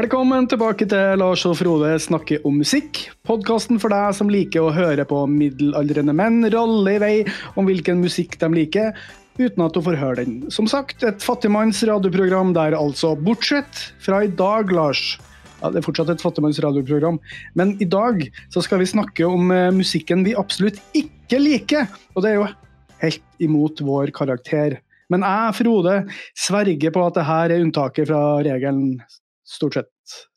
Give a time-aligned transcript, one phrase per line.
[0.00, 3.02] Velkommen tilbake til Lars og Frode snakker om musikk.
[3.28, 7.10] Podkasten for deg som liker å høre på middelaldrende menn ralle i vei
[7.60, 8.96] om hvilken musikk de liker,
[9.36, 10.38] uten at du får høre den.
[10.48, 15.18] Som sagt, et fattigmanns radioprogram der altså, bortsett fra i dag, Lars.
[15.60, 17.20] Ja, Det er fortsatt et fattigmanns radioprogram,
[17.52, 21.92] men i dag så skal vi snakke om eh, musikken vi absolutt ikke liker.
[22.14, 22.52] Og det er jo
[23.04, 24.80] helt imot vår karakter.
[25.12, 28.94] Men jeg, Frode, sverger på at det her er unntaket fra regelen,
[29.50, 29.90] stort sett.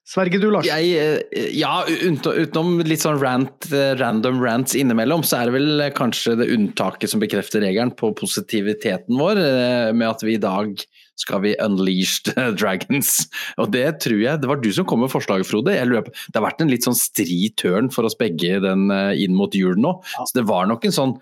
[0.04, 0.68] Sverger du, Lars?
[0.68, 5.84] Jeg, eh, ja, utenom, litt sånn rant, eh, random rants innimellom, så er det vel
[5.96, 10.76] kanskje det unntaket som bekrefter regelen på positiviteten vår, eh, med at vi i dag
[11.16, 13.30] skal vi unleash the dragons.
[13.58, 15.72] Og det tror jeg Det var du som kom med forslaget, Frode.
[15.72, 19.80] Det har vært en litt sånn stri tørn for oss begge den, inn mot jul
[19.80, 20.02] nå.
[20.20, 21.16] Så det var nok en sånn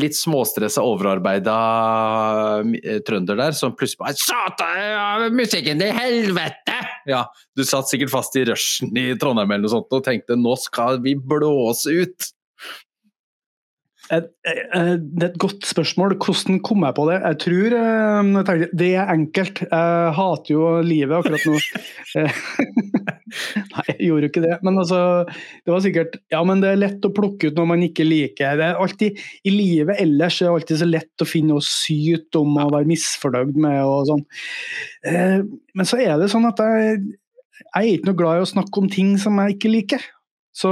[0.00, 1.56] litt småstressa, overarbeida
[3.06, 6.78] trønder der som plutselig bare Satan, musikken til helvete!
[7.08, 10.56] Ja, du satt sikkert fast i rushen i Trondheim eller noe sånt og tenkte nå
[10.60, 12.30] skal vi blåse ut.
[14.10, 14.20] Det
[14.76, 16.16] er et godt spørsmål.
[16.20, 17.20] Hvordan kom jeg på det?
[17.24, 19.62] Jeg tror jeg tenker, det er enkelt.
[19.64, 21.56] Jeg hater jo livet akkurat nå.
[23.72, 24.58] Nei, jeg gjorde jo ikke det.
[24.66, 25.00] Men altså,
[25.64, 28.58] det var sikkert Ja, men det er lett å plukke ut noe man ikke liker.
[28.60, 32.38] Det er alltid, I livet ellers er det alltid så lett å finne noe sykt
[32.40, 34.24] om å være misfornøyd med og sånn.
[35.04, 37.00] Men så er det sånn at jeg,
[37.64, 40.06] jeg er ikke noe glad i å snakke om ting som jeg ikke liker.
[40.54, 40.70] Så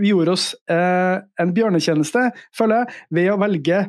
[0.00, 3.84] vi gjorde oss eh, en bjørnetjeneste, føler jeg, ved å velge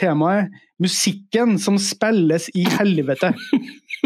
[0.00, 3.34] temaet 'musikken som spilles i helvete'.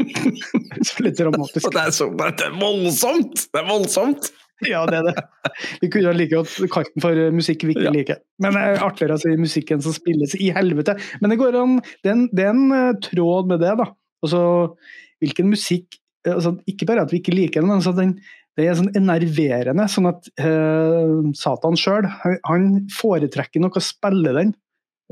[0.89, 1.71] så litt dramatisk.
[1.71, 3.47] Det er, så, det er voldsomt!
[3.49, 4.33] Det er voldsomt!
[4.65, 5.23] Ja, det er det.
[5.83, 7.93] Vi kunne like godt kalt den for musikk vi ikke ja.
[7.93, 8.21] liker.
[8.41, 10.97] Men det er artigere å si musikken som spilles i helvete.
[11.21, 13.91] Men det går an, det er en, det er en uh, tråd med det, da.
[14.25, 14.41] Altså,
[15.21, 18.17] hvilken musikk altså, Ikke bare at vi ikke liker den, men altså, den,
[18.57, 19.87] det er sånn enerverende.
[19.93, 24.55] sånn at uh, Satan sjøl han foretrekker nok å spille den,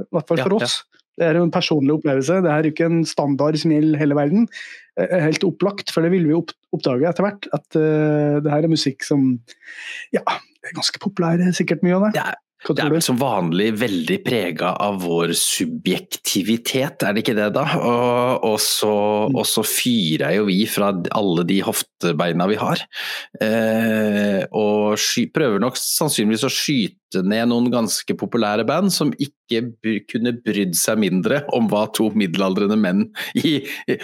[0.00, 0.78] i hvert fall for ja, oss.
[0.80, 0.90] Ja.
[1.14, 4.48] Det er en personlig opplevelse, det er ikke en standard som gjelder hele verden.
[4.98, 9.06] Helt opplagt, for det vil vi oppdage etter hvert, at uh, det her er musikk
[9.06, 9.36] som
[10.14, 12.12] ja, er ganske populær, sikkert mye av det.
[12.18, 12.32] Ja,
[12.72, 17.64] det er vel som vanlig veldig prega av vår subjektivitet, er det ikke det da?
[17.76, 18.92] Og, og, så,
[19.28, 19.36] mm.
[19.36, 22.84] og så, fyrer jo vi fra alle de hoftebeina vi har.
[23.44, 29.66] Eh, og sky, prøver nok sannsynligvis å skyte ned noen ganske populære band som ikke
[30.10, 33.04] kunne brydd seg mindre om hva to middelaldrende menn
[33.36, 33.98] i, i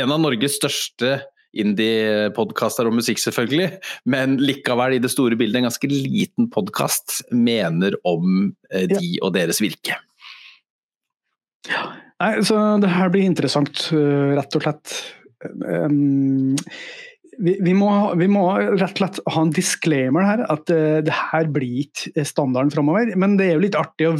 [0.00, 1.18] en av Norges største
[1.52, 3.68] indie-podkaster om musikk, selvfølgelig,
[4.08, 9.34] men likevel i det store bildet en ganske liten podkast mener om eh, de og
[9.36, 9.98] deres virke.
[11.68, 11.84] Ja,
[12.22, 14.92] Nei, så det her blir interessant, uh, rett og slett.
[15.42, 16.54] Um,
[17.42, 17.88] vi, vi, må,
[18.20, 18.44] vi, må,
[18.76, 23.10] rett og slett ha en disclaimer her, at uh, det her blir ikke standarden framover.
[23.18, 24.16] Men det er jo litt artig å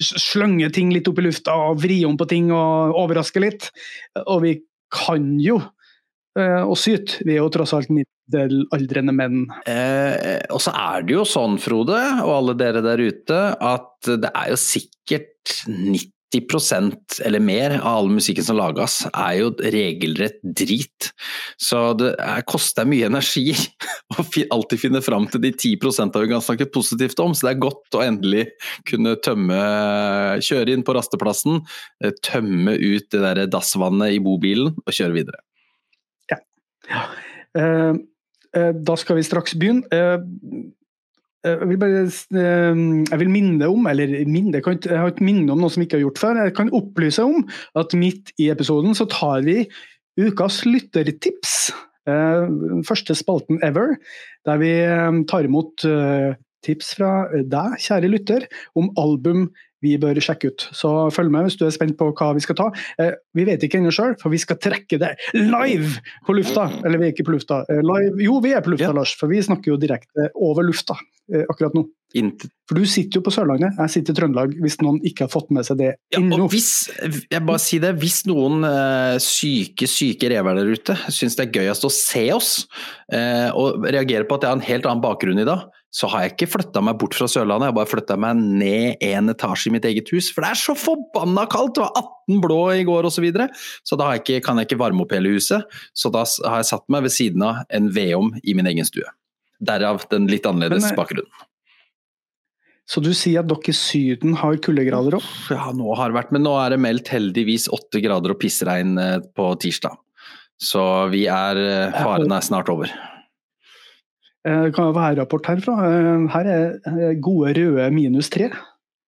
[0.00, 3.68] slønge ting litt opp i lufta og vri om på ting og overraske litt.
[4.24, 4.56] Og vi
[4.92, 5.60] kan jo
[6.38, 7.18] Eh, og syt.
[7.26, 9.44] Vi er jo tross alt middelaldrende menn.
[9.68, 14.32] Eh, og så er det jo sånn, Frode, og alle dere der ute, at det
[14.32, 21.10] er jo sikkert 90% eller mer av all musikken som lages, er jo regelrett drit.
[21.60, 23.52] Så det er, koster mye energi
[24.16, 24.24] å
[24.56, 27.36] alltid finne fram til de 10% vi kan snakke positivt om.
[27.36, 28.48] Så det er godt å endelig
[28.88, 29.60] kunne tømme
[30.42, 31.60] Kjøre inn på rasteplassen,
[32.00, 35.44] eh, tømme ut det der dassvannet i bobilen og kjøre videre.
[36.90, 37.02] Ja.
[37.58, 37.94] Eh,
[38.56, 39.86] eh, da skal vi straks begynne.
[39.92, 40.70] Eh,
[41.42, 45.72] jeg vil bare jeg vil minne om, eller minne, jeg, har ikke minne om noe
[45.74, 46.38] som vi ikke har gjort før.
[46.38, 47.42] Jeg kan opplyse om
[47.80, 49.64] at midt i episoden så tar vi
[50.22, 51.72] ukas lyttertips.
[52.86, 53.96] Første spalten ever,
[54.46, 54.70] der vi
[55.26, 55.82] tar imot
[56.62, 58.46] tips fra deg, kjære lytter,
[58.78, 59.48] om album
[59.82, 60.66] vi bør sjekke ut.
[60.74, 62.68] Så følg med hvis du er spent på hva vi skal ta.
[63.02, 66.68] Eh, vi vet ikke ennå sjøl, for vi skal trekke det live på lufta.
[66.82, 67.62] Eller vi er ikke på lufta.
[67.68, 68.14] Eh, live.
[68.22, 68.96] Jo, vi er på lufta, ja.
[68.96, 70.96] Lars, for vi snakker jo direkte over lufta
[71.32, 71.86] eh, akkurat nå.
[72.68, 75.52] For du sitter jo på Sørlandet, jeg sitter i Trøndelag, hvis noen ikke har fått
[75.54, 76.42] med seg det ennå.
[76.42, 76.70] Ja, hvis,
[77.32, 81.54] jeg bare si det, hvis noen uh, syke, syke rever der ute syns det er
[81.56, 82.50] gøyest å se oss,
[83.14, 86.24] uh, og reagerer på at jeg har en helt annen bakgrunn i dag, så har
[86.24, 89.68] jeg ikke flytta meg bort fra Sørlandet, jeg har bare flytta meg ned en etasje
[89.68, 90.30] i mitt eget hus.
[90.32, 91.76] For det er så forbanna kaldt!
[91.76, 93.18] Det var 18 blå i går osv.
[93.18, 93.50] Så, videre.
[93.84, 95.68] så da jeg ikke, kan jeg ikke varme opp hele huset.
[95.92, 99.04] Så da har jeg satt meg ved siden av en vedom i min egen stue.
[99.62, 101.44] Derav den litt annerledes Men, bakgrunnen.
[102.88, 105.28] Så du sier at dere i Syden har kuldegrader opp?
[105.52, 108.96] Ja, nå har det vært, men nå er det meldt heldigvis åtte grader og pissregn
[108.98, 110.00] eh, på tirsdag.
[110.62, 112.90] Så vi er eh, Faren er snart over.
[114.46, 115.76] Eh, Det kan jo være rapport herfra.
[115.86, 118.50] Eh, Her er eh, gode røde minus tre.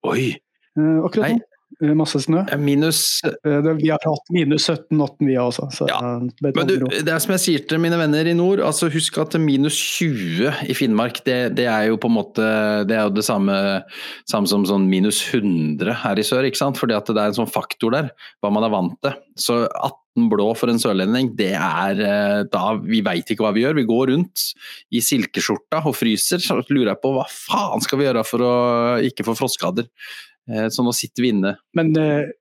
[0.07, 0.31] Oi!
[0.77, 1.41] eh, Akkurat nå.
[1.83, 2.45] Eh, Masse snø.
[2.61, 5.65] Minus Eh, Vi har hatt minus 17-18 vi også.
[5.75, 8.61] Så, Ja, eh, Men du, det er som jeg sier til mine venner i nord,
[8.63, 12.45] altså husk at minus 20 i Finnmark, det, det er jo på en måte
[12.87, 13.57] det er jo det samme,
[14.29, 16.79] samme som sånn minus 100 her i sør, ikke sant?
[16.79, 18.09] Fordi at det er en sånn faktor der,
[18.39, 19.19] hva man er vant til.
[19.35, 23.65] Så 18 blå for en sørlending, det er eh, da Vi veit ikke hva vi
[23.65, 23.75] gjør.
[23.81, 24.45] Vi går rundt
[24.95, 26.39] i silkeskjorta og fryser.
[26.43, 28.55] Så lurer jeg på hva faen skal vi gjøre for å
[29.03, 29.89] ikke få frostskader.
[30.49, 31.55] Eh, Så nå sitter vi inne.
[31.75, 32.31] Men, eh,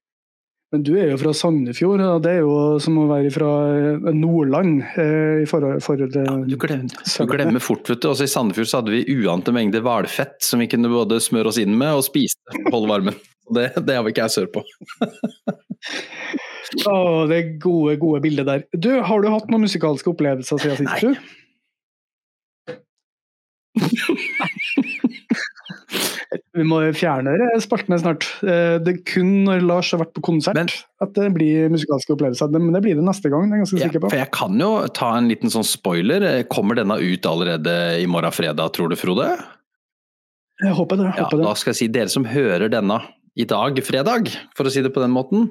[0.75, 3.51] men du er jo fra Sandefjord, og det er jo som å være fra
[4.15, 4.81] Nordland.
[4.83, 8.09] i forhold, forhold til Du glemmer, du glemmer fort, vet du.
[8.11, 11.59] Også I Sandefjord så hadde vi uante mengder hvalfett som vi kunne både smøre oss
[11.63, 13.23] inn med og spise for å holde varmen.
[13.55, 14.65] Det, det har vi ikke jeg sør på.
[16.89, 18.65] Å, det er gode, gode bildet der.
[18.75, 21.19] Du, Har du hatt noen musikalske opplevelser siden sist, tror du?
[26.55, 27.33] Vi må fjerne
[27.63, 28.27] spaltene snart.
[28.47, 30.71] Eh, Det er kun når Lars har vært på konsert Men-
[31.03, 32.51] at det blir musikalske opplevelser.
[32.55, 34.11] Men det blir det neste gang, det er jeg ganske Ja, sikker på.
[34.11, 36.45] for jeg kan jo ta en liten sånn spoiler.
[36.49, 39.29] Kommer denne ut allerede i morgen fredag, tror du, Frode?
[40.63, 41.05] Jeg håper det.
[41.11, 41.45] jeg Ja, håper det.
[41.47, 43.01] da skal jeg si dere som hører denne
[43.37, 45.51] i dag, fredag, for å si det på den måten.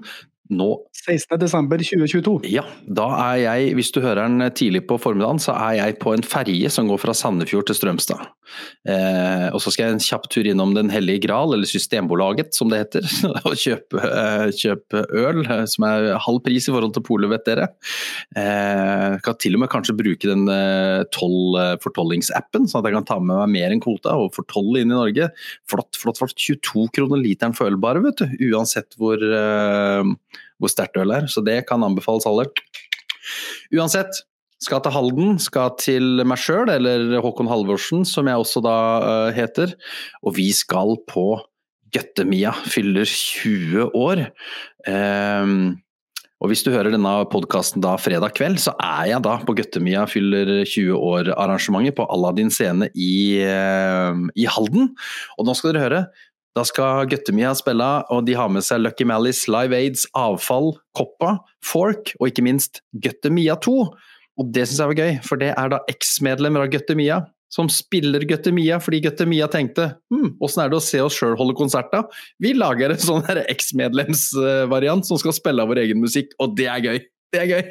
[0.54, 0.70] Nå
[1.04, 2.46] 16.12.2022.
[2.54, 6.14] Ja, da er jeg, hvis du hører den tidlig på formiddagen, så er jeg på
[6.16, 8.30] en ferje som går fra Sandefjord til Strømstad.
[8.88, 12.70] Eh, og så skal jeg en kjapp tur innom Den hellige gral, eller Systembolaget som
[12.72, 13.08] det heter,
[13.48, 17.48] og kjøpe, eh, kjøpe øl eh, som er halv pris i forhold til polet, vet
[17.50, 17.68] dere.
[18.40, 22.98] Eh, kan til og med kanskje bruke den eh, toll, eh, fortollingsappen, sånn at jeg
[23.00, 25.34] kan ta med meg mer enn kvota og fortolle inn i Norge.
[25.68, 26.38] Flott, flott, flott.
[26.40, 28.40] 22 kroner literen for øl bare, vet du.
[28.54, 29.20] Uansett hvor,
[30.64, 31.28] hvor sterkt øl er.
[31.32, 32.48] Så det kan anbefales alle.
[33.76, 34.24] Uansett,
[34.64, 39.30] skal til Halden, skal til meg sjøl, eller Håkon Halvorsen, som jeg også da uh,
[39.36, 39.76] heter.
[40.24, 41.28] Og vi skal på
[41.94, 44.24] Gøttemia, fyller 20 år.
[44.88, 45.76] Um,
[46.44, 50.04] og hvis du hører denne podkasten da fredag kveld, så er jeg da på Gøttemia
[50.12, 54.90] fyller 20 år-arrangementet på Aladdin scene i, eh, i Halden.
[55.38, 56.02] Og nå skal dere høre,
[56.54, 61.40] da skal Guttemia spille, og de har med seg Lucky Malice, Live Aids, Avfall, Koppa,
[61.66, 63.78] Fork og ikke minst Guttemia 2.
[64.42, 67.24] Og det syns jeg var gøy, for det er da eksmedlemmer av Guttemia
[67.54, 71.54] som spiller Guttemia fordi Guttemia tenkte hm, åssen er det å se oss sjøl holde
[71.58, 72.02] konsert da?
[72.42, 76.86] Vi lager en sånn eksmedlemsvariant som skal spille av vår egen musikk, og det er
[76.86, 77.00] gøy!
[77.34, 77.64] Det er gøy!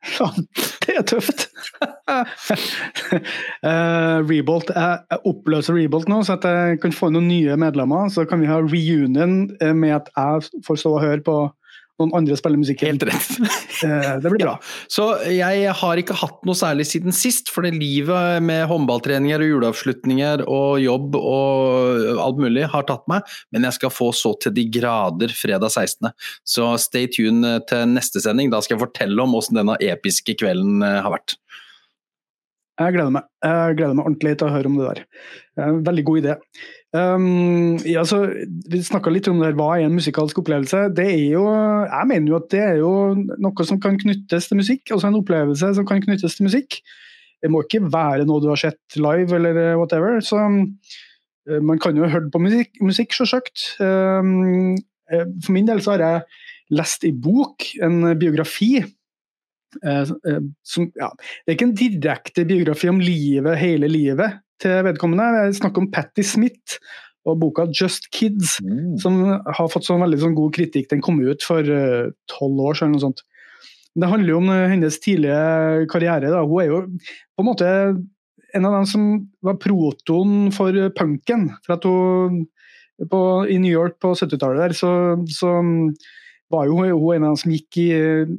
[0.86, 1.46] Det er tøft!
[2.08, 2.24] uh,
[4.30, 8.08] Rebolt, jeg oppløser Rebolt nå, så at jeg kan få noen nye medlemmer.
[8.12, 11.36] Så kan vi ha reunion eh, med at jeg får stå og høre på
[12.00, 12.94] noen andre spiller musikken.
[12.94, 13.30] Helt rett.
[13.80, 14.58] Eh, det blir bra.
[14.92, 19.48] Så jeg har ikke hatt noe særlig siden sist, for det livet med håndballtreninger og
[19.54, 23.24] juleavslutninger og jobb og alt mulig har tatt meg,
[23.54, 26.10] men jeg skal få så til de grader fredag 16.
[26.44, 30.84] Så stay tuned til neste sending, da skal jeg fortelle om hvordan denne episke kvelden
[30.84, 31.38] eh, har vært.
[32.80, 33.26] Jeg gleder meg.
[33.44, 35.00] Jeg gleder meg ordentlig til å høre om det der.
[35.60, 36.36] Eh, Veldig god idé.
[36.90, 38.24] Um, ja, så,
[38.70, 40.88] vi snakka litt om det her, hva er en musikalsk opplevelse.
[40.96, 41.44] Det er jo,
[41.86, 44.82] jeg mener jo at det er jo noe som kan knyttes til musikk.
[44.90, 46.80] Altså en opplevelse som kan knyttes til musikk.
[47.40, 50.18] Det må ikke være noe du har sett live eller eh, whatever.
[50.24, 53.70] Så eh, man kan jo ha hørt på musikk, musikk sjølsagt.
[53.78, 54.74] Um,
[55.10, 56.26] for min del så har jeg
[56.74, 58.74] lest i bok, en biografi.
[59.86, 60.02] Uh,
[60.66, 65.46] som, ja, det er ikke en direkte biografi om livet, hele livet til vedkommende.
[65.46, 66.78] Jeg snakker om Patti Smith
[67.28, 68.58] og boka 'Just Kids',
[69.00, 70.88] som har fått sånn veldig sånn god kritikk.
[70.90, 72.94] Den kom ut for eh, tolv år siden.
[72.94, 73.24] eller noe sånt.
[74.00, 76.30] Det handler jo om eh, hennes tidlige karriere.
[76.32, 76.44] Da.
[76.46, 77.68] Hun er jo på en måte
[78.54, 79.10] en av dem som
[79.42, 81.50] var protoen for punken.
[81.66, 82.46] For at hun
[83.10, 84.90] på, I New York på 70-tallet der, så,
[85.32, 85.54] så
[86.50, 87.88] var jo hun en av dem som gikk i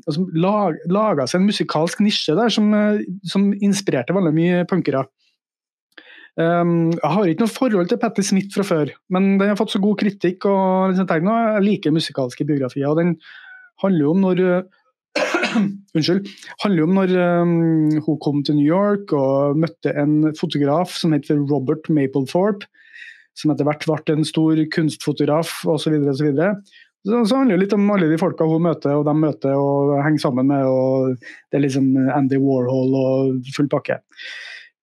[0.05, 2.69] altså, lag, laga seg en musikalsk nisje der som,
[3.23, 5.05] som inspirerte veldig mye punkere.
[6.39, 9.73] Um, jeg har ikke noe forhold til Patti Smith fra før, men den har fått
[9.73, 10.45] så god kritikk.
[10.47, 12.87] og liksom, Jeg liker musikalske biografier.
[12.87, 13.17] og Den
[13.83, 14.63] handler jo om når
[15.95, 16.27] Unnskyld.
[16.63, 21.11] handler jo om når um, hun kom til New York og møtte en fotograf som
[21.11, 22.69] heter Robert Mapplethorpe.
[23.35, 25.93] Som etter hvert ble en stor kunstfotograf osv.
[26.03, 26.55] Så, så, videre.
[27.07, 29.97] så, så handler det litt om alle de folka hun møter og de møter og
[30.03, 30.63] henger sammen med.
[30.67, 31.15] og
[31.51, 34.01] Det er liksom Andy Warhol og full pakke.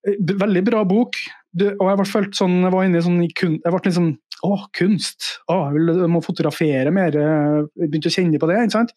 [0.05, 1.17] Veldig bra bok.
[1.49, 4.09] Du, og jeg ble sånn, jeg var inne i sånn jeg ble liksom
[4.45, 5.25] Å, kunst!
[5.49, 7.15] Å, jeg, vil, jeg må fotografere mer.
[7.15, 8.59] Jeg begynte å kjenne på det.
[8.63, 8.93] ikke sant?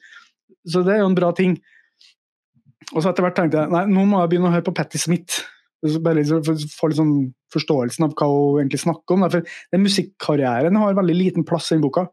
[0.68, 1.56] Så det er jo en bra ting.
[2.92, 5.00] Og så etter hvert tenkte jeg nei, nå må jeg begynne å høre på Patti
[5.00, 5.40] Smith.
[5.82, 7.14] Bare liksom for få litt sånn
[7.52, 9.26] forståelsen av hva hun egentlig snakker om.
[9.32, 12.06] For den Musikkarrieren har veldig liten plass i den boka.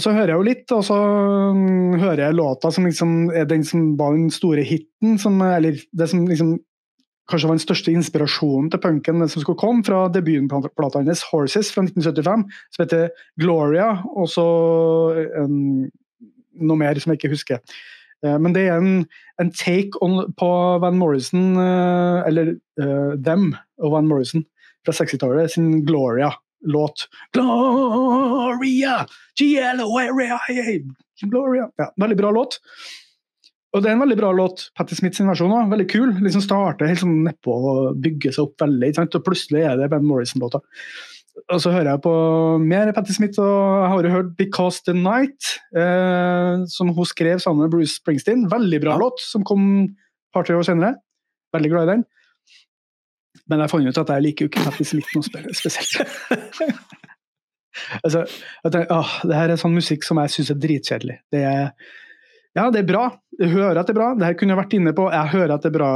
[0.00, 0.98] Så hører jeg jo litt, og så
[1.56, 5.76] mm, hører jeg låta som liksom er den som var den store hiten, som, eller
[5.92, 6.54] det som liksom
[7.30, 11.84] kanskje var den største inspirasjonen til punken som skulle komme, fra debutplata hennes 'Horses' fra
[11.86, 13.10] 1975, som heter
[13.40, 14.46] 'Gloria', og så
[15.38, 15.90] um,
[16.60, 17.58] noe mer som jeg ikke husker.
[18.26, 19.06] Uh, men det er en,
[19.40, 20.50] en take on, på
[20.82, 24.44] Van Morrison, uh, eller uh, Them og Van Morrison
[24.84, 27.08] fra 60-tallet, sin 'Gloria' låt.
[27.32, 29.06] Gloria!
[31.30, 31.70] Gloria!
[31.76, 32.60] Ja, veldig bra låt.
[33.72, 34.66] Og det er en veldig bra låt.
[34.76, 35.70] Patti Smith sin versjon òg.
[35.72, 36.10] Veldig kul.
[36.20, 38.92] liksom Starter helt sånn nedpå og bygger seg opp veldig.
[39.06, 40.60] Og plutselig er det Ben Morrison-låta.
[41.48, 42.12] Og så hører jeg på
[42.60, 47.40] mer Patti Smith, og jeg har jo hørt 'Because the Night', eh, som hun skrev
[47.40, 48.50] sammen med Bruce Springsteen.
[48.50, 49.90] Veldig bra låt, som kom et
[50.34, 50.96] par-tre år senere.
[51.54, 52.04] Veldig glad i den.
[53.48, 55.24] Men jeg fant ut at jeg liker jo ikke Patti Smith noe
[55.54, 56.08] spesielt.
[58.04, 58.26] altså,
[58.64, 61.18] jeg tenker, åh, det her er sånn musikk som jeg syns er dritkjedelig.
[61.32, 61.72] Det er
[62.58, 63.06] ja, det er bra.
[63.40, 64.10] Jeg hører at det er bra.
[64.18, 65.08] Det her kunne jeg vært inne på.
[65.12, 65.90] Jeg hører at det er bra,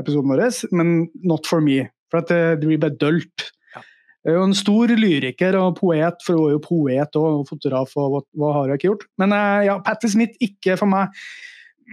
[0.00, 0.94] episoden vår, men
[1.30, 1.84] not for me.
[2.10, 3.46] For det, det, blir bare dølt.
[3.76, 3.84] Ja.
[4.26, 7.94] Jeg er jo en stor lyriker og poet, for hun er jo poet og fotograf,
[7.94, 9.06] og hva, hva har jeg ikke gjort?
[9.22, 11.14] Men eh, ja, Patti Smith, ikke for meg.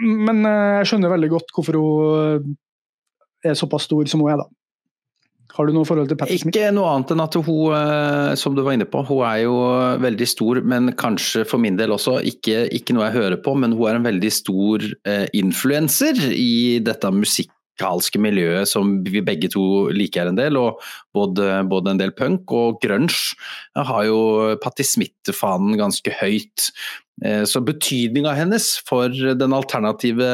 [0.01, 2.57] Men eh, jeg skjønner veldig godt hvorfor hun
[3.45, 4.49] er såpass stor som hun er, da.
[5.57, 6.53] Har du noe forhold til Patti Smith?
[6.53, 9.57] Ikke noe annet enn at hun, eh, som du var inne på, hun er jo
[10.03, 13.73] veldig stor, men kanskje for min del også ikke, ikke noe jeg hører på, men
[13.73, 19.87] hun er en veldig stor eh, influenser i dette musikalske miljøet som vi begge to
[19.89, 20.77] liker en del, og
[21.17, 23.33] både, både en del punk og grunge.
[23.73, 24.19] Har jo
[24.61, 26.67] Patti Smith-fanen ganske høyt.
[27.25, 30.29] Eh, så betydninga hennes for den alternative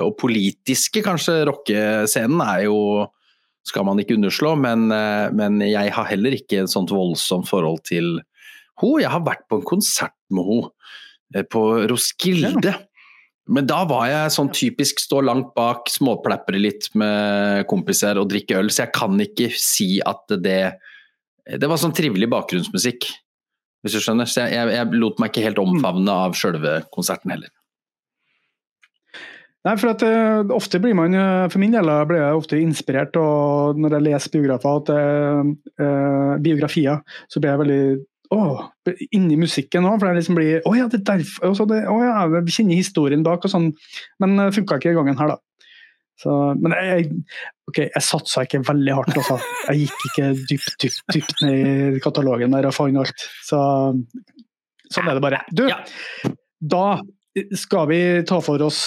[0.00, 2.80] og politiske, kanskje, rockescenen er jo
[3.64, 7.84] skal man ikke underslå, men, eh, men jeg har heller ikke et sånt voldsomt forhold
[7.88, 8.30] til henne.
[8.74, 10.70] Jeg har vært på en konsert med henne
[11.36, 12.74] eh, på Roskilde.
[13.54, 18.56] Men da var jeg sånn typisk stå langt bak, småplapre litt med kompiser og drikke
[18.56, 20.80] øl, så jeg kan ikke si at det
[21.44, 23.04] Det var sånn trivelig bakgrunnsmusikk,
[23.84, 24.24] hvis du skjønner.
[24.24, 27.52] Så jeg, jeg, jeg lot meg ikke helt omfavne av sjølve konserten heller.
[29.64, 33.16] Nei, for at uh, Ofte blir man, uh, for min del blir jeg ofte inspirert
[33.16, 34.90] og når jeg leser biografer, at,
[35.80, 37.00] uh, biografier,
[37.32, 37.84] så blir jeg veldig
[38.34, 38.60] oh,
[39.16, 39.98] inni musikken òg.
[40.00, 43.24] For jeg liksom blir Å ja, det er derfor det, oh, ja, Jeg kjenner historien
[43.26, 43.72] bak og sånn.
[44.22, 45.40] Men det uh, funka ikke gangen her, da.
[46.20, 46.30] Så,
[46.62, 47.08] men jeg,
[47.68, 49.16] okay, jeg satsa ikke veldig hardt.
[49.18, 49.40] Også.
[49.70, 53.26] Jeg gikk ikke dypt, dypt, dypt ned i katalogen der og fant alt.
[53.42, 53.58] Så
[54.94, 55.42] sånn er det bare.
[55.50, 55.80] Du, ja.
[56.62, 56.86] da
[57.58, 58.80] skal vi ta for oss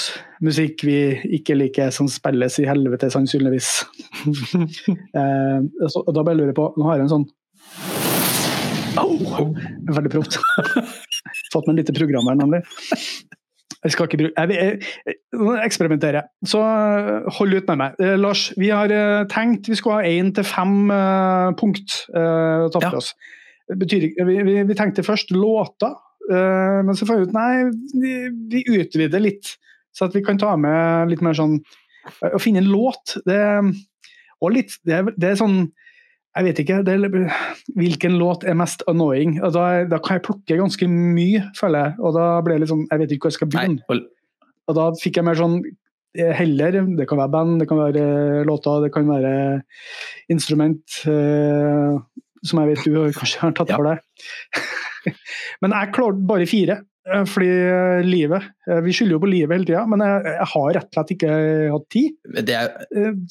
[0.44, 1.00] musikk vi
[1.40, 3.72] ikke liker, som spilles i helvete, sannsynligvis.
[5.20, 5.60] eh,
[5.92, 7.28] så, da bare lurer jeg på Nå har jeg en sånn
[9.02, 9.52] oh,
[9.98, 10.40] Veldig proft.
[11.54, 12.64] Fått meg et lite program her, nemlig.
[13.84, 16.28] Jeg skal ikke bruke jeg, jeg, jeg eksperimenterer.
[16.48, 18.00] Så eh, hold ut med meg.
[18.02, 22.68] Eh, Lars, vi har eh, tenkt vi skulle ha én til fem eh, punkt eh,
[22.72, 23.04] tatt for ja.
[23.04, 23.14] oss.
[23.68, 25.92] Betyr, vi, vi, vi, tenkte først låter
[26.28, 27.52] men så får vi ut Nei,
[28.02, 28.14] vi,
[28.52, 29.56] vi, utvider litt.
[29.96, 33.42] Så at vi kan ta med litt mer sånn uh, Å finne en låt, det,
[34.44, 35.62] og litt, det, det er sånn
[36.38, 37.10] jeg vet ikke det,
[37.80, 39.40] hvilken låt er mest annoying.
[39.42, 41.96] Da, da, kan jeg plukke ganske mye, føler jeg.
[41.98, 43.98] Og da ble det litt sånn Jeg vet ikke hvor jeg skal begynne.
[44.70, 48.44] Og da fikk jeg mer sånn eh, heller Det kan være band, det kan være
[48.46, 49.34] låter, det kan være
[50.30, 51.00] instrument.
[51.10, 51.98] Uh,
[52.46, 54.06] som jeg vet du kanskje har tatt for deg.
[55.62, 56.82] men jeg klarte bare fire.
[57.14, 60.50] Eh, fordi eh, livet eh, Vi skylder jo på livet hele tida, men jeg, jeg,
[60.54, 61.38] har rett og slett ikke
[61.76, 62.18] hatt tid.
[62.50, 62.74] Det er,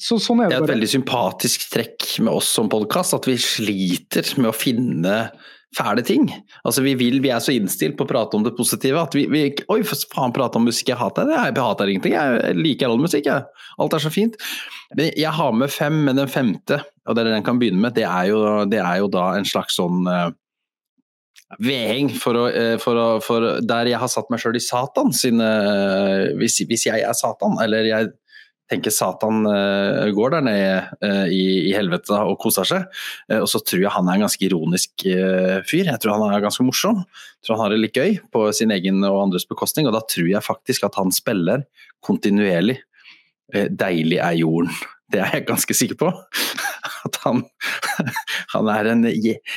[0.01, 3.29] Så, sånn er det, det er et veldig sympatisk trekk med oss som podkast, at
[3.29, 5.19] vi sliter med å finne
[5.75, 6.29] fæle ting.
[6.65, 9.25] Altså vi, vil, vi er så innstilt på å prate om det positive at vi,
[9.29, 9.43] vi
[9.73, 11.35] Oi, faen, prate om musikk, jeg hater det.
[11.35, 13.45] Jeg hater ingenting, jeg liker all musikk, jeg.
[13.83, 14.39] Alt er så fint.
[14.97, 18.07] Men jeg har med fem, men den femte, og det den kan begynne med, det
[18.07, 20.07] er jo, det er jo da en slags sånn
[21.63, 25.13] vedheng for, å, eh, for, å, for der jeg har satt meg sjøl i Satan
[25.15, 25.47] sine
[26.39, 28.09] hvis, hvis, jeg er Satan, eller jeg
[28.67, 32.89] tenker Satan uh, går der nede i, i, helvete og koser seg,
[33.37, 35.05] og så tror jeg han er en ganske ironisk
[35.63, 35.87] fyr.
[35.87, 36.99] Jeg tror han er ganske morsom.
[37.07, 40.03] Jeg tror han har det litt gøy på sin egen og andres bekostning, og da
[40.03, 41.63] tror jeg faktisk at han spiller
[42.03, 42.81] kontinuerlig
[43.55, 44.75] 'Deilig er jorden'.
[45.11, 46.11] Det er jeg ganske sikker på.
[47.07, 47.43] at han,
[48.53, 49.05] han er en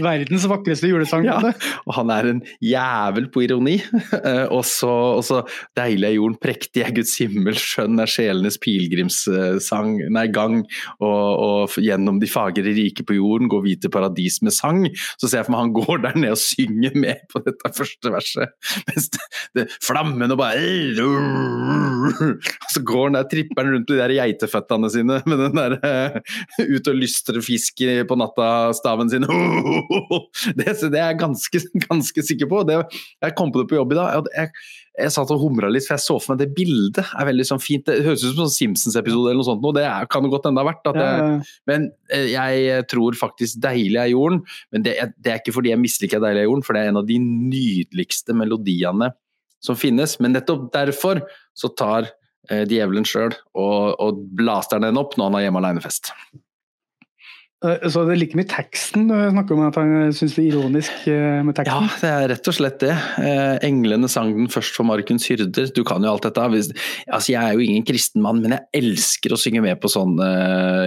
[0.00, 1.26] Verdens vakreste julesang.
[1.26, 1.38] ja,
[1.86, 3.78] og han er en jævel på ironi.
[4.20, 5.38] Eh, og så og så
[5.78, 10.58] deilig er jorden, prektig er Guds himmel, skjønn er sjelenes pilegrimssang, nei, gang,
[10.98, 14.82] og, og gjennom de fagre rike på jorden går vi til paradis med sang.
[15.16, 18.12] Så ser jeg for meg han går der nede og synger med på dette første
[18.12, 18.52] verset.
[18.90, 19.24] Mens det,
[19.56, 20.68] det, flammene bare
[21.06, 25.58] Og så går han der, tripper han rundt med de der geiteføttene sine med den
[25.58, 26.18] der eh,
[26.60, 29.26] ut og lystre fisk på natta-staven sin.
[30.56, 32.62] Det, så det er jeg ganske, ganske sikker på.
[32.68, 32.76] Det,
[33.22, 34.28] jeg kom på det på jobb i dag.
[34.34, 34.50] Jeg,
[35.00, 37.62] jeg satt og humra litt, for jeg så for meg det bildet er veldig sånn
[37.62, 37.86] fint.
[37.86, 39.64] Det høres ut som en Simpsons-episode eller noe sånt.
[39.66, 41.00] Og det er, kan det godt hende det har vært.
[41.00, 44.44] Jeg, men eh, jeg tror faktisk 'Deilig er jorden',
[44.74, 47.02] men det det er ikke fordi jeg misliker 'Deilig er jorden', for det er en
[47.02, 49.12] av de nydeligste melodiene
[49.64, 50.18] som finnes.
[50.20, 51.22] Men nettopp derfor
[51.56, 52.10] så tar
[52.48, 56.12] djevelen sjøl og, og blaster den opp når han har hjemme alene-fest.
[57.60, 60.48] Eh, Så det er like mye teksten du snakker om at han syns det er
[60.54, 61.02] ironisk
[61.44, 61.88] med teksten?
[61.88, 62.94] Ja, det er rett og slett det.
[63.20, 65.68] Eh, englene sang den først for markens hyrder.
[65.76, 66.40] Du kan jo alt dette.
[67.10, 70.28] Altså, jeg er jo ingen kristen mann, men jeg elsker å synge med på sånne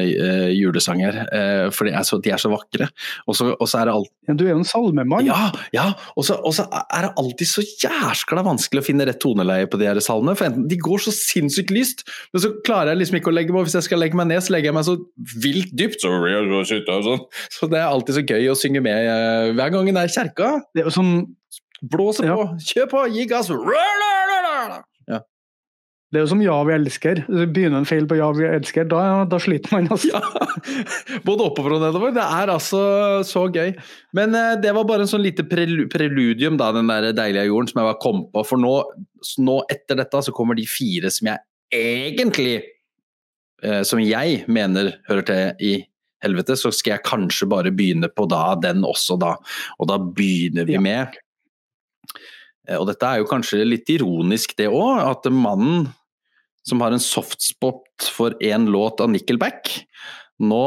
[0.01, 1.19] eh, julesanger.
[1.29, 2.89] eh, for de er, så, de er så vakre.
[3.27, 5.25] Og så og så er det alt Ja, du er jo en salmemann.
[5.27, 5.85] Ja, ja.
[6.17, 9.77] Og så og så er det alltid så jæskla vanskelig å finne rett toneleie på
[9.79, 10.33] de her salmene.
[10.39, 13.53] For enten de går så sinnssykt lyst, men så klarer jeg liksom ikke å legge
[13.53, 14.97] meg Hvis jeg skal legge meg ned, så legger jeg meg så
[15.43, 16.01] vilt dypt.
[16.03, 16.09] Så,
[16.67, 17.23] sånn.
[17.55, 20.53] så det er alltid så gøy å synge med eh, hver gang det er kjerka.
[20.73, 21.25] Det er sånn som
[21.83, 22.35] Blåse Ja.
[22.39, 23.49] på, kjør på, gi gass!
[23.51, 25.19] Ja.
[26.13, 27.25] Det er jo som 'Ja, vi elsker'.
[27.51, 29.87] Begynner en feil på 'Ja, vi elsker', da, da sliter man.
[29.89, 30.13] Altså.
[30.13, 30.21] Ja,
[31.27, 32.13] både oppover og nedover.
[32.13, 33.73] Det er altså så gøy.
[34.13, 37.67] Men eh, det var bare en sånn lite prelu preludium, da, den der deilige jorden
[37.67, 38.45] som jeg bare kom på.
[38.45, 38.75] For nå,
[39.39, 41.39] nå etter dette så kommer de fire som jeg
[41.73, 42.61] egentlig
[43.63, 45.73] eh, Som jeg mener hører til i
[46.23, 49.35] helvete, så skal jeg kanskje bare begynne på da den også, da.
[49.79, 51.17] Og da begynner vi med
[52.69, 55.91] eh, Og dette er jo kanskje litt ironisk, det òg, at mannen
[56.63, 59.73] som har en softspot for én låt av Nickelback,
[60.39, 60.65] nå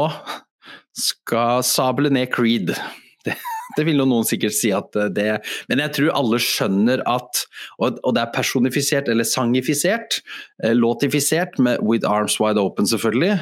[0.97, 2.73] skal sable ned Creed.
[3.27, 3.33] Det,
[3.75, 7.41] det vil noen sikkert si at det Men jeg tror alle skjønner at
[7.75, 10.21] Og, og det er personifisert, eller sangifisert,
[10.63, 13.41] eh, låtifisert, med With Arms Wide Open, selvfølgelig.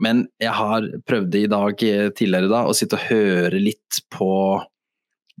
[0.00, 4.02] Eh, men jeg har prøvd i dag eh, tidligere da, å sitte og høre litt
[4.12, 4.32] på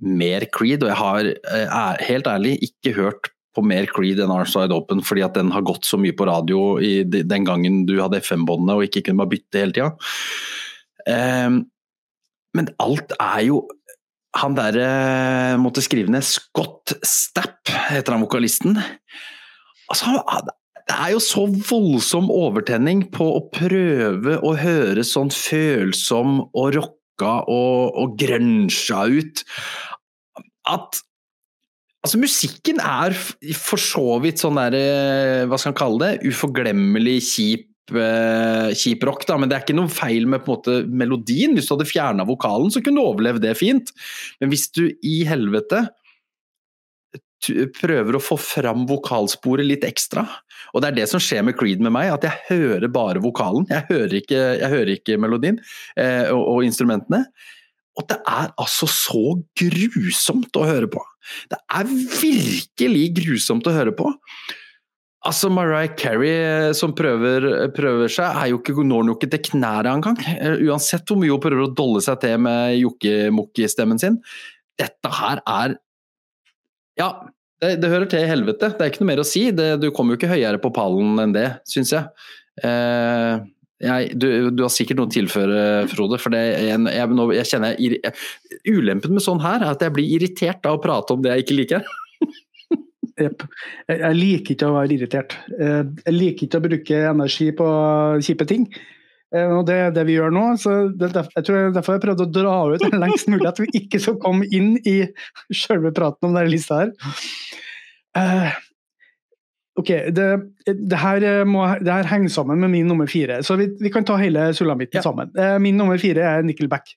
[0.00, 4.30] mer Creed, og jeg har eh, er, helt ærlig ikke hørt på mer Creed enn
[4.30, 7.82] Arms Wide Open, fordi at den har gått så mye på radio i den gangen
[7.88, 9.90] du hadde FM-båndene og ikke kunne bare bytte hele tida.
[11.10, 11.64] Um,
[12.54, 13.62] men alt er jo
[14.36, 18.76] Han derre måtte skrive ned Scott Stapp, heter han vokalisten.
[19.90, 20.12] Altså,
[20.90, 27.36] det er jo så voldsom overtenning på å prøve å høre sånn følsom og rocka
[27.46, 29.44] og, og grønsja ut
[30.70, 31.04] at
[32.00, 37.18] Altså, musikken er for så vidt sånn der, eh, hva skal man kalle det, uforglemmelig
[37.26, 40.76] kjip, eh, kjip rock, da, men det er ikke noe feil med på en måte
[40.88, 41.52] melodien.
[41.52, 43.92] Hvis du hadde fjerna vokalen, så kunne du overlevd det fint.
[44.40, 45.90] Men hvis du i helvete
[47.76, 50.26] prøver å få fram vokalsporet litt ekstra,
[50.74, 53.66] og det er det som skjer med Creed med meg, at jeg hører bare vokalen.
[53.70, 55.58] Jeg hører ikke, jeg hører ikke melodien
[55.96, 57.24] eh, og, og instrumentene.
[57.98, 59.24] Og det er altså så
[59.58, 61.02] grusomt å høre på.
[61.50, 64.12] Det er virkelig grusomt å høre på.
[65.28, 67.44] Altså Mariah Carey eh, som prøver,
[67.76, 70.16] prøver seg, ikke, når jo ikke til knærne engang.
[70.22, 74.16] Eh, Uansett hvor mye hun prøver å dolle seg til med jokkemokki-stemmen sin.
[74.80, 75.76] Dette her er
[77.00, 77.08] Ja,
[77.60, 78.70] det, det hører til i helvete.
[78.76, 79.46] Det er ikke noe mer å si.
[79.56, 82.06] Det, du kommer jo ikke høyere på pallen enn det, syns jeg.
[82.66, 83.40] Eh,
[83.80, 86.18] jeg du, du har sikkert noe å tilføre, Frode.
[86.20, 89.94] For det, jeg, jeg, jeg kjenner jeg, irri- Ulempen med sånn her er at jeg
[89.96, 91.88] blir irritert av å prate om det jeg ikke liker.
[93.20, 93.44] Jepp.
[93.88, 95.36] Jeg, jeg liker ikke å være irritert.
[95.56, 97.68] Eh, Jeg liker ikke å bruke energi på
[98.24, 98.68] kjipe ting.
[99.34, 100.44] Eh, Og det er det vi gjør nå.
[100.58, 103.60] så det, jeg tror er Derfor jeg prøvde å dra ut den lengst mulig, at
[103.62, 104.96] vi ikke skal komme inn i
[105.54, 106.90] selve praten om denne lista her.
[108.18, 108.50] Uh,
[109.78, 110.26] ok, det,
[110.66, 113.92] det, her eh, må, det her henger sammen med min nummer fire, så vi, vi
[113.94, 115.04] kan ta hele sulamitten Ja.
[115.06, 115.30] sammen.
[115.62, 116.90] Min nummer fire er Nickelback.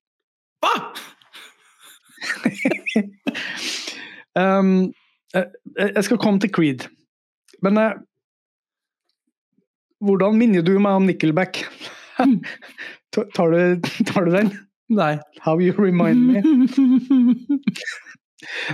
[0.64, 0.74] Hva?
[4.34, 4.88] Um,
[5.38, 5.44] eh,
[5.78, 6.88] jeg skal komme til Creed,
[7.62, 7.78] men
[10.02, 11.60] hvordan minner du meg om Nickelback?
[13.14, 14.52] Ta- tar, du, tar du den?
[14.94, 15.16] Nei.
[15.42, 16.42] How you remind me?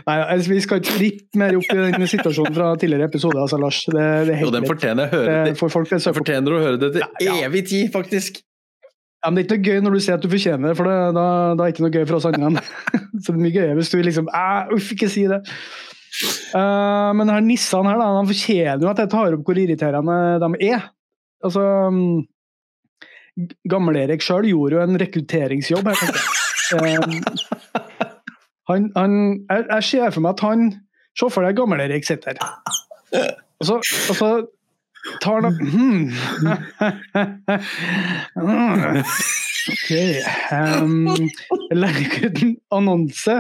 [0.08, 3.60] Nei, altså, Vi skal ikke litt mer opp i den situasjonen fra tidligere episoder, altså,
[3.62, 3.82] Lars.
[3.86, 7.04] Det, det er Jo, den fortjener høre Det folk Den fortjener å høre det til
[7.25, 7.36] Ja.
[7.45, 8.41] evig tid, faktisk.
[9.19, 10.89] Ja, men Det er ikke noe gøy når du ser at du fortjener det, for
[10.89, 12.63] det, da, da er det ikke noe gøy for oss andre.
[13.21, 14.30] Så det er mye gøyere hvis du liksom
[14.75, 15.41] Uff, ikke si det.
[16.56, 20.15] Uh, men her nissene her, da, de fortjener jo at jeg tar opp hvor irriterende
[20.41, 20.88] de er.
[21.45, 22.23] Altså um,
[23.69, 25.99] Gamle-Erik sjøl gjorde jo en rekrutteringsjobb jeg.
[28.69, 29.13] Han, han,
[29.49, 30.67] jeg, jeg ser for meg at han
[31.17, 32.52] Se for deg Gamle-Erik sitter her.
[33.60, 34.28] Og så, og så
[35.23, 36.13] tar han hmm.
[39.73, 39.89] OK.
[40.54, 41.08] Um,
[41.73, 43.36] legger ut en annonse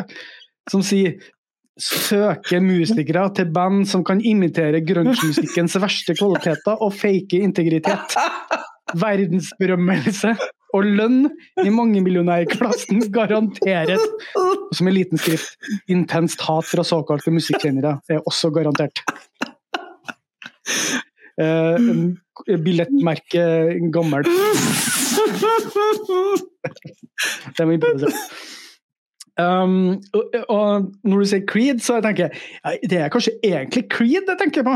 [0.69, 1.19] som sier
[1.79, 8.17] søke musikere til band som kan imitere grunge-musikkens verste kvaliteter og fake integritet.
[8.97, 10.35] Verdensberømmelse
[10.75, 11.23] og lønn
[11.63, 14.03] i mangemillionærklassen garanteres.
[14.37, 15.57] Og som en liten skrift
[15.89, 19.01] intenst hat fra såkalte musikkjennere er også garantert.
[21.39, 22.11] Uh,
[22.59, 23.43] billettmerke
[23.93, 24.27] gammel
[27.57, 28.11] Det må improvisere.
[29.39, 33.85] Um, og, og, når du sier Creed, så tenker jeg ja, det er kanskje egentlig
[33.91, 34.75] Creed jeg tenker på.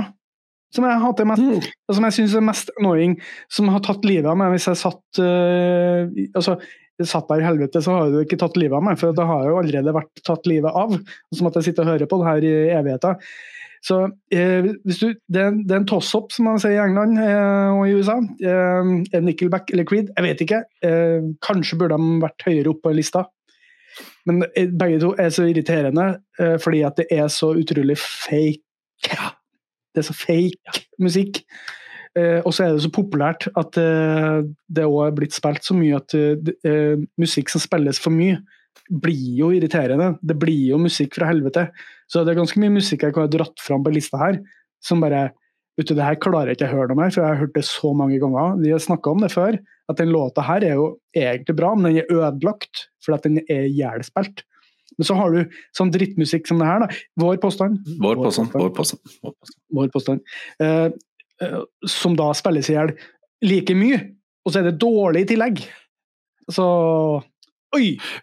[0.74, 1.74] Som jeg hater mest, mm.
[1.88, 3.18] og som jeg syns er mest annoying,
[3.52, 6.58] som har tatt livet av meg hvis jeg satt uh, altså,
[7.02, 9.44] satt der i helvete, så har du ikke tatt livet av meg, for da har
[9.44, 10.96] jeg jo allerede vært tatt livet av.
[11.34, 13.22] Som at jeg sitter og hører på det her i evigheten.
[13.84, 13.98] Så
[14.32, 17.84] eh, du, det, er, det er en toss-up, som man sier i England eh, og
[17.90, 18.16] i USA.
[18.22, 20.62] Eh, Nickelback eller Creed, jeg vet ikke.
[20.88, 23.26] Eh, kanskje burde de vært høyere opp på lista.
[24.30, 26.14] Men eh, begge to er så irriterende
[26.64, 29.18] fordi at det er så utrolig fake.
[29.94, 31.44] Det er så fake musikk.
[32.16, 36.14] og så er det så populært at det òg er blitt spilt så mye at
[37.18, 38.38] musikk som spilles for mye,
[38.90, 40.14] blir jo irriterende.
[40.22, 41.68] Det blir jo musikk fra helvete.
[42.06, 44.42] Så det er ganske mye musikk jeg kunne dratt fram på lista her,
[44.84, 45.32] som bare
[45.74, 47.56] Vet du, det her klarer jeg ikke å høre noe mer, for jeg har hørt
[47.56, 48.60] det så mange ganger.
[48.62, 49.56] Vi har snakka om det før,
[49.90, 50.84] at den låta her er jo
[51.18, 54.44] egentlig bra, men den er ødelagt fordi at den er ihjelspilt.
[54.98, 57.02] Men så har du sånn drittmusikk som det her, da.
[57.20, 57.82] Vår påstand.
[58.02, 58.54] Vår påstand.
[58.54, 59.14] Vår påstand.
[59.24, 59.60] Vår påstand.
[59.78, 60.34] Vår påstand.
[60.64, 60.88] Eh,
[61.44, 62.94] eh, som da spilles i hjel
[63.44, 64.00] like mye,
[64.44, 65.64] og så er det dårlig i tillegg.
[66.52, 66.68] Så!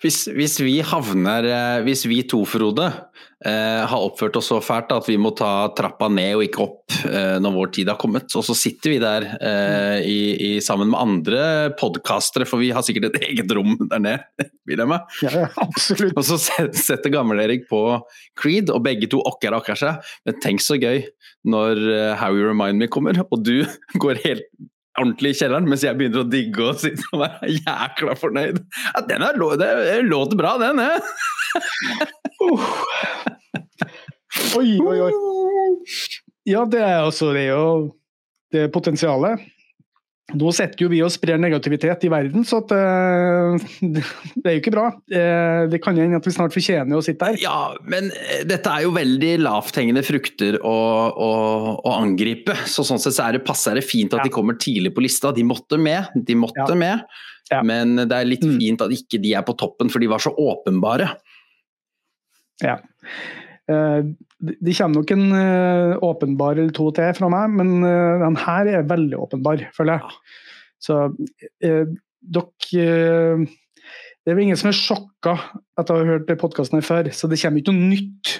[0.02, 2.86] Hvis, hvis, vi havner eh, Hvis vi to, Frode,
[3.46, 6.96] eh, har oppført oss så fælt at vi må ta trappa ned og ikke opp
[7.08, 10.90] eh, når vår tid har kommet, og så sitter vi der eh, i, i, sammen
[10.92, 11.42] med andre
[11.80, 15.20] podkastere, for vi har sikkert et eget rom der nede, vil jeg meg.
[15.26, 16.16] Ja, absolutt.
[16.16, 17.84] Og så setter Gammel-Erik på
[18.40, 20.12] Creed, og begge to okker okker seg.
[20.26, 21.04] Men tenk så gøy
[21.48, 23.64] når uh, How You Remind Me kommer, og du
[24.02, 24.46] går helt
[24.98, 28.59] ordentlig i kjelleren, mens jeg begynner å digge og sitte og være jækla fornøyd.
[28.90, 31.00] Ja, den er, det låter bra, den, uh.
[34.59, 35.12] Oi, oi, oi.
[36.48, 37.64] Ja, det er altså det er jo
[38.55, 39.42] det potensialet.
[40.38, 43.56] Nå setter jo vi og sprer negativitet i verden, så at, uh,
[44.36, 44.86] det er jo ikke bra.
[45.10, 47.40] Uh, det kan hende at vi snart fortjener å sitte her.
[47.42, 50.76] Ja, men uh, dette er jo veldig lavthengende frukter å,
[51.10, 51.30] å,
[51.78, 52.56] å angripe.
[52.70, 54.28] Så sånn sett så er det, passer det fint at ja.
[54.28, 55.34] de kommer tidlig på lista.
[55.36, 56.80] De måtte med, de måtte ja.
[56.84, 57.20] med.
[57.50, 57.64] Ja.
[57.66, 58.56] Men det er litt mm.
[58.60, 61.10] fint at ikke de er på toppen, for de var så åpenbare.
[62.62, 62.76] Ja.
[64.40, 68.70] Det kommer nok en uh, åpenbar eller to til fra meg, men uh, den her
[68.72, 70.20] er veldig åpenbar, føler jeg.
[70.81, 71.85] Så uh,
[72.20, 73.46] dere
[74.20, 75.37] Det er vel ingen som er sjokka
[75.81, 78.35] etter å ha hørt podkasten her før, så det kommer ikke noe nytt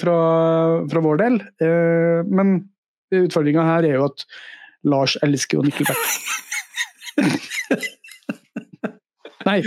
[0.00, 0.16] fra,
[0.90, 1.36] fra vår del.
[2.26, 2.56] men
[3.14, 4.24] utfordringa her er jo at
[4.88, 6.00] Lars elsker jo Nickelback.
[9.46, 9.60] Nei,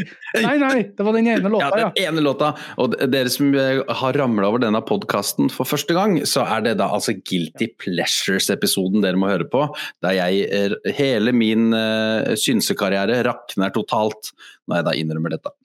[0.44, 1.90] nei, nei, det var den ene låta, ja.
[1.96, 2.52] Den ene låta.
[2.84, 6.76] Og dere som eh, har ramla over denne podkasten for første gang, så er det
[6.82, 9.66] da altså Guilty Pleasures-episoden dere må høre på.
[10.04, 14.34] Der jeg hele min uh, synsekarriere rakner totalt
[14.68, 15.56] når jeg da innrømmer dette.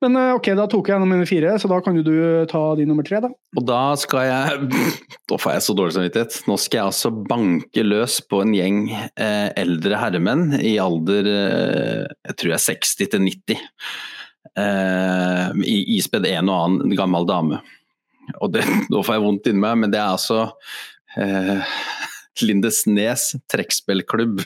[0.00, 2.14] Men eh, ok, da tok jeg gjennom mine fire, så da kan jo du
[2.48, 3.30] ta din nummer tre, da.
[3.58, 4.68] Og da skal jeg
[5.30, 6.38] Da får jeg så dårlig samvittighet.
[6.48, 12.06] Nå skal jeg altså banke løs på en gjeng eh, eldre herremenn i alder eh,
[12.30, 13.66] jeg tror jeg er 60 til 90.
[14.60, 15.60] Eh,
[15.98, 17.60] ispedd en og annen gammel dame.
[18.40, 20.46] Og det, nå får jeg vondt inni meg, men det er altså
[21.20, 21.76] eh,
[22.46, 24.42] Lindesnes trekkspillklubb.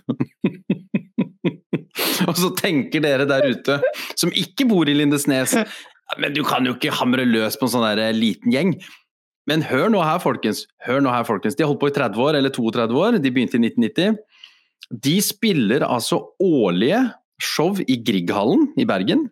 [2.29, 3.79] Og så tenker dere der ute,
[4.19, 5.57] som ikke bor i Lindesnes,
[6.21, 8.77] men du kan jo ikke hamre løs på en sånn der eh, liten gjeng.
[9.51, 10.65] Men hør nå her, folkens.
[10.87, 11.57] Hør nå her, folkens.
[11.57, 13.19] De har holdt på i 30 år, eller 32 år.
[13.21, 14.17] De begynte i 1990.
[15.05, 17.03] De spiller altså årlige
[17.43, 19.27] show i Grieghallen i Bergen.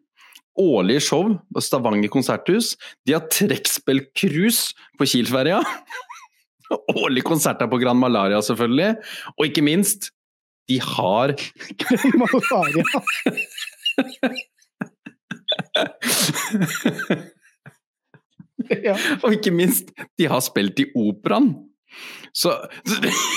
[0.60, 2.74] Årlige show på Stavanger konserthus.
[3.08, 5.62] De har trekkspillcruise på Kielsferja.
[7.02, 8.96] Årlige konserter på Gran Malaria, selvfølgelig.
[9.38, 10.10] Og ikke minst
[10.68, 11.34] de har
[12.22, 12.84] Malaria.
[18.86, 18.96] ja.
[19.22, 21.54] Og ikke minst, de har spilt i operaen.
[22.32, 22.54] Så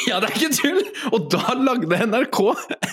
[0.07, 0.81] Ja, det er ikke tull!
[1.11, 2.39] Og da lagde NRK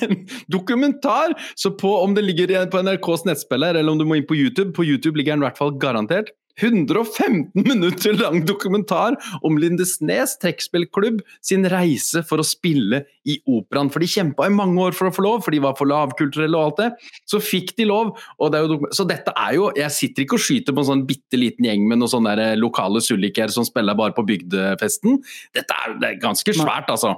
[0.03, 0.17] en
[0.51, 1.37] dokumentar!
[1.55, 4.73] Så på om det ligger på NRKs nettspiller, eller om du må inn på YouTube
[4.75, 6.33] På YouTube ligger den i hvert fall garantert.
[6.61, 13.91] 115 minutter lang dokumentar om Lindesnes trekkspillklubb sin reise for å spille i operaen.
[13.93, 16.59] For de kjempa i mange år for å få lov, for de var for lavkulturelle
[16.59, 16.91] og alt det.
[17.31, 18.13] Så fikk de lov.
[18.53, 21.41] Det jo, så dette er jo Jeg sitter ikke og skyter på en sånn bitte
[21.41, 25.23] liten gjeng med noen sånne lokale sulliker som spiller bare på bygdefesten.
[25.57, 27.17] Dette er, det er ganske svært, altså.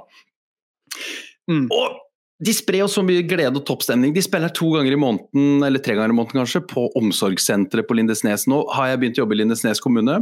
[1.51, 1.67] Mm.
[1.69, 2.04] Og
[2.43, 4.11] de sprer jo så mye glede og toppstemning.
[4.15, 7.95] De spiller to ganger i måneden, eller tre ganger i måneden kanskje, på omsorgssenteret på
[7.95, 8.43] Lindesnes.
[8.51, 10.17] Nå har jeg begynt å jobbe i Lindesnes kommune.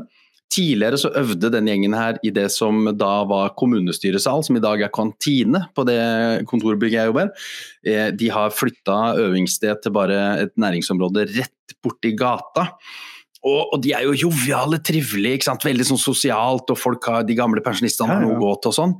[0.53, 4.83] Tidligere så øvde denne gjengen her i det som da var kommunestyresal, som i dag
[4.85, 5.97] er kantine på det
[6.51, 7.33] kontorbygget jeg jobber.
[7.87, 12.67] Eh, de har flytta øvingssted til bare et næringsområde rett borti gata.
[13.43, 15.65] Og, de er jo joviale, trivelige, ikke sant?
[15.67, 18.93] veldig sånn sosialt, og folk har, de gamle pensjonistene har noe til og sånn.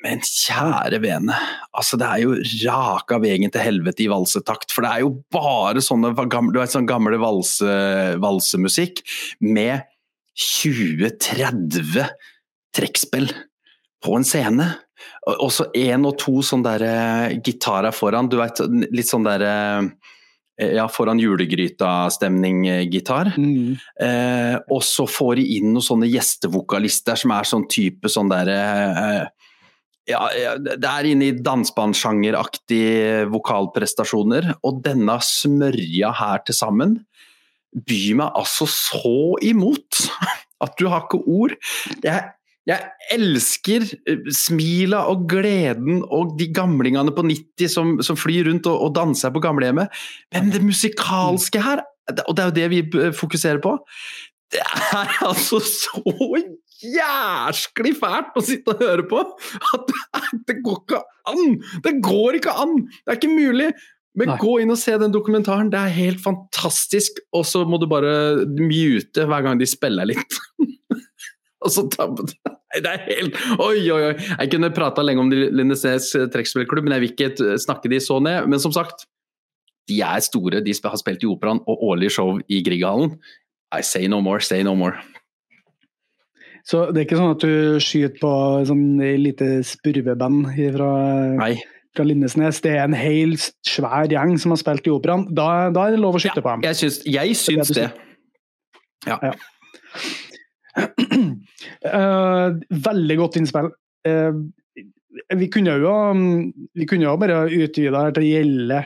[0.00, 1.36] Men kjære vene,
[1.76, 4.72] altså det er jo raka veien til helvete i valsetakt.
[4.72, 7.74] For det er jo bare sånne gamle, du vet, sånn gamle valse,
[8.22, 9.02] valsemusikk
[9.44, 9.84] med
[10.40, 12.08] 20-30
[12.76, 13.32] trekkspill
[14.00, 14.70] på en scene.
[15.36, 18.60] Og så én og to sånne der eh, gitarer foran, du vet
[18.92, 19.82] litt sånn derre
[20.60, 23.26] eh, ja, foran julegryta-stemning-gitar.
[23.36, 23.76] Mm.
[24.00, 28.60] Eh, og så får de inn noen sånne gjestevokalister som er sånn type sånn derre
[28.88, 29.24] eh,
[30.10, 36.98] ja, det er inne i dansbandsjangeraktige vokalprestasjoner, og denne smørja her til sammen
[37.70, 40.02] byr meg altså så imot
[40.64, 41.54] at du har ikke ord.
[42.04, 42.32] Jeg,
[42.68, 48.68] jeg elsker eh, smila og gleden og de gamlingene på 90 som, som flyr rundt
[48.70, 49.92] og, og danser på gamlehjemmet,
[50.34, 51.84] men det musikalske her,
[52.26, 53.76] og det er jo det vi fokuserer på,
[54.50, 56.02] det er altså så
[56.84, 59.22] jæsklig fælt å sitte og høre på!
[59.74, 59.94] At
[60.48, 61.56] det, går ikke an!
[61.84, 62.76] Det går ikke an!
[63.00, 63.70] Det er ikke mulig!
[64.18, 64.38] Men Nei.
[64.42, 67.20] gå inn og se den dokumentaren, det er helt fantastisk.
[67.36, 70.40] Og så må du bare mute hver gang de spiller litt.
[71.64, 74.12] og så ta Nei, det er helt Oi, oi, oi!
[74.14, 78.50] Jeg kunne prata lenge om Lindesnes trekkspillklubb, men jeg vil ikke snakke de så ned.
[78.50, 79.06] Men som sagt,
[79.90, 80.62] de er store.
[80.64, 83.16] De har spilt i Operaen og årlig show i Grieghallen.
[83.74, 84.98] I say no more, say no more.
[86.70, 88.32] Så det er ikke sånn at du skyter på
[88.68, 88.84] sånn
[89.18, 90.90] lite spurveband fra,
[91.96, 92.60] fra Lindesnes.
[92.62, 95.26] Det er en hel svær gjeng som har spilt i operaen.
[95.34, 96.64] Da, da er det lov å skyte ja, på dem.
[96.68, 97.88] Jeg syns, jeg syns det.
[99.08, 99.18] Ja.
[99.24, 99.34] ja.
[101.90, 102.54] uh,
[102.88, 103.72] veldig godt innspill.
[104.06, 104.38] Uh,
[105.40, 105.94] vi kunne jo
[106.78, 108.82] vi kunne jo bare utvida til å gjelde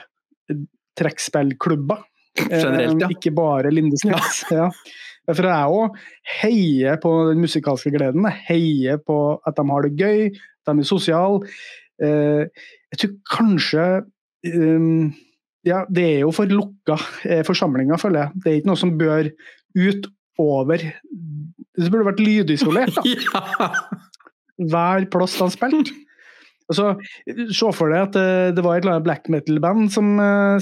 [0.97, 2.01] trekkspillklubber.
[2.49, 3.11] Generelt, ja.
[3.11, 4.47] Uh, ikke bare Lindesnes.
[4.49, 4.71] Ja.
[5.33, 5.95] For jeg òg
[6.43, 8.27] heier på den musikalske gleden.
[8.29, 11.55] Jeg heier på at de har det gøy, at de er sosiale.
[12.03, 13.85] Eh, jeg tror kanskje
[14.51, 15.13] ehm,
[15.65, 18.43] Ja, det er jo for lukka eh, forsamlinger, føler jeg.
[18.43, 19.31] Det er ikke noe som bør
[19.79, 20.09] ut
[20.43, 22.99] over Det burde vært lydisolert.
[22.99, 23.71] da.
[24.71, 25.95] Hver plass han spilte.
[26.69, 26.95] Altså,
[27.53, 30.15] Se for deg at eh, det var et eller annet black metal-band som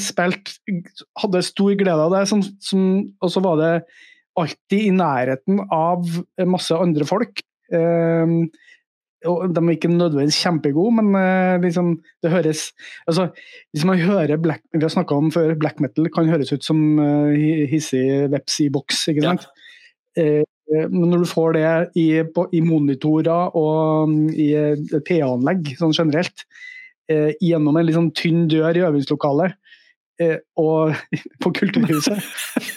[0.03, 0.79] spilte
[1.19, 2.89] Hadde stor glede av det, som, som,
[3.23, 3.75] og så var det
[4.39, 6.07] alltid i nærheten av
[6.49, 7.43] masse andre folk.
[7.73, 8.37] Eh,
[9.23, 11.93] de er ikke nødvendigvis kjempegode, men eh, liksom,
[12.25, 12.65] det høres
[13.07, 13.29] altså,
[13.71, 16.81] Hvis man hører black, vi har snakka om før, black metal kan høres ut som
[16.99, 17.31] uh,
[17.71, 19.07] hissig veps i boks.
[19.13, 19.47] ikke sant?
[19.47, 20.23] Ja.
[20.23, 20.43] Eh,
[20.91, 24.53] men når du får det i, på, i monitorer og um, i
[25.05, 26.45] PA-anlegg sånn generelt,
[27.13, 29.59] eh, gjennom en sånn tynn dør i øvingslokalet eh,
[30.61, 30.95] og
[31.43, 32.19] på Kulturhuset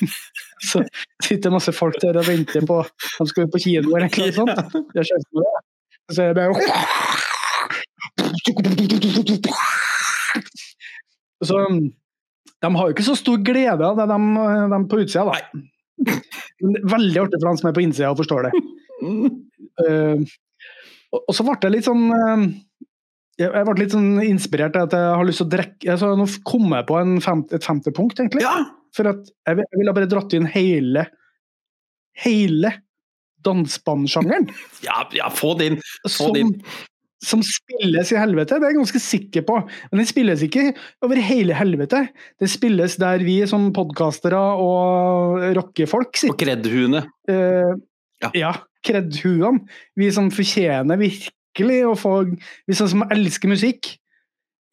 [0.69, 0.81] Så
[1.21, 4.57] sitter masse folk der og venter på de skal jo på kino eller noe sånt.
[4.95, 5.51] Jeg skjønner det.
[6.15, 6.53] Så er det bare
[11.45, 11.55] Så
[12.65, 14.17] de har jo ikke så stor glede av det, de,
[14.71, 15.35] de på utsida, da.
[16.95, 18.53] Veldig artig for han som er på innsida og forstår det.
[19.75, 20.23] Uh,
[21.11, 22.43] og så ble det litt sånn uh,
[23.41, 26.27] jeg ble litt sånn inspirert til at jeg har lyst til å drikke altså, Nå
[26.47, 28.45] kom jeg på femte, et femte punkt, egentlig.
[28.45, 28.57] Ja.
[28.95, 31.03] For at jeg, jeg ville bare dratt inn hele
[32.15, 32.73] hele
[33.45, 34.49] dansbandsjangeren.
[34.87, 35.79] Ja, ja, få det inn!
[36.09, 36.53] Få det inn.
[37.25, 39.55] Som spilles i helvete, det er jeg ganske sikker på.
[39.89, 40.67] Men den spilles ikke
[41.05, 42.03] over hele helvete.
[42.41, 46.35] Det spilles der vi som podkastere og rockefolk sitter.
[46.35, 47.01] Og kreddhuene.
[47.31, 47.73] Uh,
[48.21, 48.31] ja.
[48.37, 48.51] ja
[48.85, 49.63] kreddhuene.
[49.97, 50.99] Vi som fortjener
[51.55, 52.13] virkelig å få
[52.67, 53.97] Vi som elsker musikk.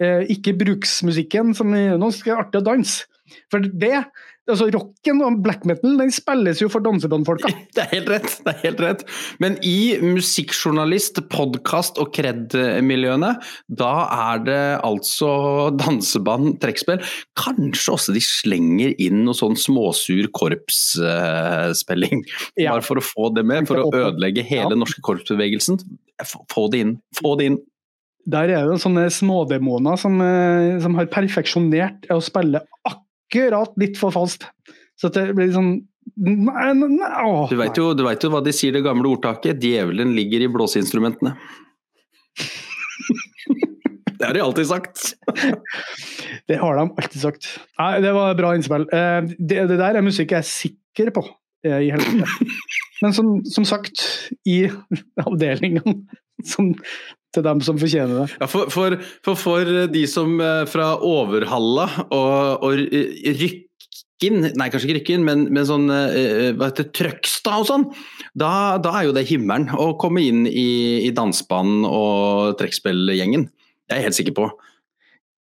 [0.02, 3.04] eh, ikke bruksmusikken som nå skal det artig å danse.
[3.52, 4.04] For det,
[4.50, 7.46] altså rocken og black metal den spilles jo for dansebandfolka.
[7.76, 8.32] Det er helt rett.
[8.44, 9.04] det er helt rett.
[9.40, 13.36] Men i musikkjournalist-, podkast- og kred-miljøene,
[13.70, 13.92] da
[14.34, 16.98] er det altså danseband, trekkspill.
[17.38, 22.24] Kanskje også de slenger inn noe sånn småsur korpsspilling.
[22.58, 22.74] Ja.
[22.74, 24.82] Bare for å få det med, for å ødelegge hele Ja.
[24.82, 25.78] norske korpsbevegelsen.
[26.52, 26.96] Få det inn.
[27.18, 27.60] Få det inn.
[28.32, 34.14] Der er det sånne smådemoner som, eh, som har perfeksjonert å spille akkurat litt for
[34.14, 34.46] falskt.
[35.00, 35.80] Så det blir sånn
[36.18, 40.10] Nei, nei, nei, åh, Du veit jo, jo hva de sier det gamle ordtaket, djevelen
[40.16, 41.36] ligger i blåseinstrumentene.
[44.18, 45.14] det har de alltid sagt.
[46.50, 47.46] Det har de alltid sagt.
[47.78, 48.82] Nei, det var bra innspill.
[48.90, 51.36] Eh, Det, det der er musikk jeg er sikker på eh,
[51.68, 52.28] i helvete.
[53.02, 54.04] Men som, som sagt,
[54.46, 54.64] i
[55.22, 56.04] avdelingen
[56.46, 56.70] som,
[57.34, 58.38] til dem som fortjener det.
[58.38, 58.96] Ja, for, for,
[59.26, 63.62] for, for de som eh, fra Overhalla og, og Rykken
[64.22, 67.86] Nei, kanskje ikke Rykken, men, men sånn eh, hva heter Trøgstad og sånn.
[68.38, 73.48] Da, da er jo det himmelen å komme inn i, i dansebanen og trekkspillgjengen.
[73.50, 74.46] Det er jeg helt sikker på.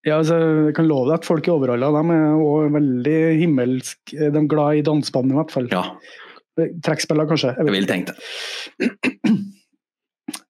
[0.05, 0.37] Ja, altså,
[0.69, 4.49] jeg kan love deg at folk i Overhalla de er også veldig himmelsk De er
[4.51, 5.69] glad i danseband i hvert fall.
[5.73, 5.87] Ja,
[6.85, 7.55] Trekkspiller kanskje.
[7.57, 9.35] jeg jeg ville tenkt det.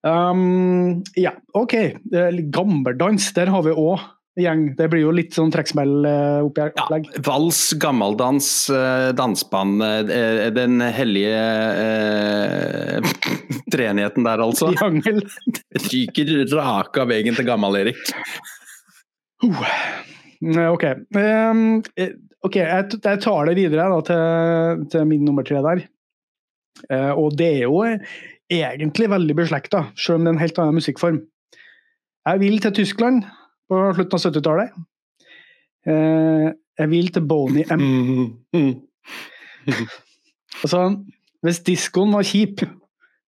[0.05, 1.73] Um, ja, OK.
[1.73, 3.99] Eh, Gammeldans, der har vi òg
[4.39, 4.67] gjeng.
[4.77, 7.07] Det blir jo litt sånn Ja, trekkspill-opplegg.
[7.25, 11.41] vals, gammeldans, eh, danseband, eh, den hellige
[11.81, 13.11] eh,
[13.73, 14.71] treenigheten der, altså.
[14.75, 15.23] Triangel.
[15.89, 16.31] Ryker
[17.01, 18.13] av veggen til Gammel-Erik.
[19.43, 20.71] Uh.
[20.71, 20.83] OK.
[21.15, 21.81] Um,
[22.45, 25.85] ok, jeg, jeg tar det videre da, til, til min nummer tre der.
[26.91, 27.81] Uh, og det er jo
[28.51, 31.21] egentlig veldig beslekta, selv om det er en helt annen musikkform.
[32.25, 33.23] Jeg vil til Tyskland
[33.69, 34.75] på slutten av 70-tallet.
[35.85, 37.85] Uh, jeg vil til Boney M.
[40.63, 40.79] Altså,
[41.43, 42.61] hvis diskoen var kjip,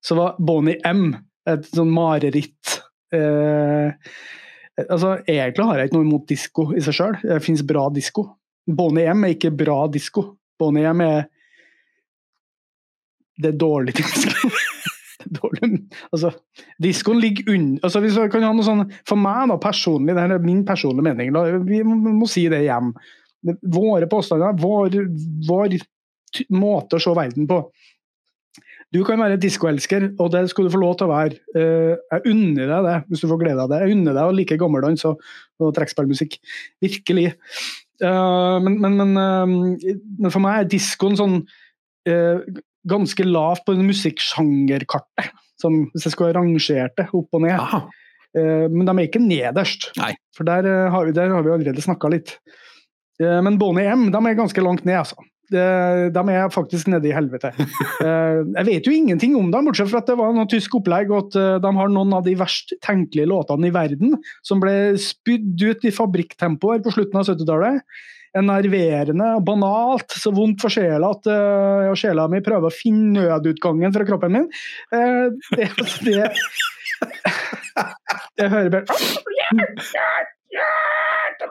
[0.05, 1.09] så var Boney M
[1.47, 2.77] et sånn mareritt.
[3.13, 3.91] Eh,
[4.85, 7.17] altså, egentlig har jeg ikke noe imot disko i seg sjøl.
[7.23, 8.27] Det fins bra disko.
[8.67, 10.25] Bonnie er ikke bra disko.
[10.59, 11.27] Bonnie er
[13.37, 14.51] Det er dårlig disko.
[15.27, 15.81] Dårlig.
[16.11, 16.31] Altså,
[16.81, 20.43] diskoen ligger under altså, hvis kan ha noe sånn, For meg, da, personlig, det er
[20.43, 22.93] min personlige mening, da, vi må, si det hjem.
[23.73, 24.95] Våre påstander, vår,
[25.47, 25.77] vår
[26.55, 27.59] måte å se verden på.
[28.95, 31.41] Du kan være diskoelsker, og det skal du få lov til å være.
[31.59, 33.81] Eh, jeg unner deg det, hvis du får glede av det.
[33.83, 35.19] Jeg unner deg å like gammeldans og,
[35.59, 36.37] og trekkspillmusikk.
[36.85, 37.33] Virkelig.
[38.03, 41.41] Eh, men, men, men, eh, men for meg er diskoen sånn
[42.87, 45.33] ganske lavt på musikksjangerkartet.
[45.59, 47.59] Hvis jeg skulle ha rangert det opp og ned.
[48.37, 49.89] Eh, men de er ikke nederst.
[49.99, 50.13] Nei.
[50.37, 52.37] For der, har vi, der har vi allerede snakka litt.
[53.19, 55.17] Men Boney M de er ganske langt ned, altså.
[55.53, 55.63] De,
[56.11, 57.53] de er faktisk nede i helvete.
[57.97, 61.09] Eh, jeg vet jo ingenting om dem, bortsett fra at det var noe tysk opplegg,
[61.09, 64.13] og at eh, de har noen av de verst tenkelige låtene i verden,
[64.45, 67.97] som ble spydd ut i fabrikktempo her på slutten av 70-tallet.
[68.37, 73.95] Enerverende og banalt, så vondt for sjela at uh, sjela mi prøver å finne nødutgangen
[73.95, 74.47] fra kroppen min.
[74.93, 75.71] Uh, det,
[76.05, 76.27] det,
[78.43, 78.85] jeg hører bare
[81.39, 81.47] Det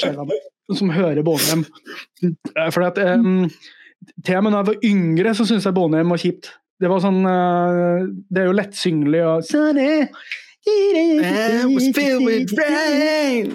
[0.00, 0.40] sjela mi
[0.72, 1.64] som hører Bonhjem.
[2.72, 3.50] For at, um,
[4.24, 6.52] til og med da jeg var yngre, så syntes jeg Bonhjem var kjipt.
[6.82, 9.44] Det var sånn eh, Det er jo lettsyngelig og
[12.58, 13.52] rain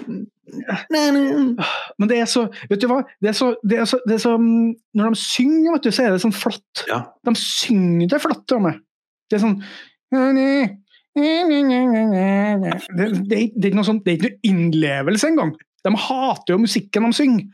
[1.98, 3.02] Men det er så Vet du hva?
[3.20, 6.06] Det er så, det er så, det er så Når de synger, vet du, så
[6.06, 6.84] er det sånn flott.
[6.88, 7.02] Ja.
[7.26, 8.80] De synger det flott til meg.
[9.30, 9.58] Det er sånn
[12.96, 15.52] det, det, det er ikke noe sånt, det er ikke noe innlevelse engang.
[15.86, 17.46] De hater jo musikken de synger.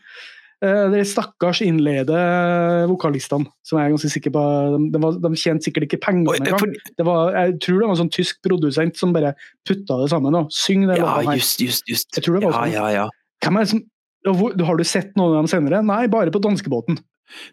[0.64, 2.16] Eh, De stakkars innleide
[2.88, 4.44] vokalistene, som jeg er ganske sikker på
[4.92, 6.72] De, var, de tjente sikkert ikke penger engang.
[6.96, 9.34] Det var, jeg tror det var en sånn tysk produsent som bare
[9.68, 12.08] putta det sammen og syng det ja, just, just, just.
[12.16, 12.72] Jeg tror det var ja, sånn.
[12.72, 13.66] ja, ja.
[13.68, 13.84] Som,
[14.26, 15.82] har du sett noen av dem senere?
[15.86, 16.98] Nei, bare på danskebåten.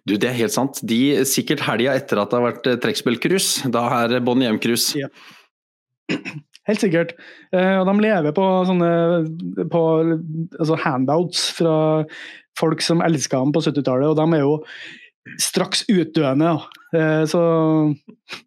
[0.08, 0.80] Du, det er helt sant.
[0.86, 3.70] De, sikkert helga etter at det har vært eh, trekkspillcruise.
[3.74, 4.96] Da er Bonnie M-cruise.
[4.98, 5.10] Ja.
[6.70, 7.14] Helt sikkert.
[7.52, 8.90] Eh, og de lever på sånne
[9.72, 9.82] på,
[10.60, 11.76] altså handouts fra
[12.60, 14.54] folk som elska dem på 70-tallet, og de er jo
[15.42, 16.54] straks utdøende.
[16.96, 17.42] Eh, så,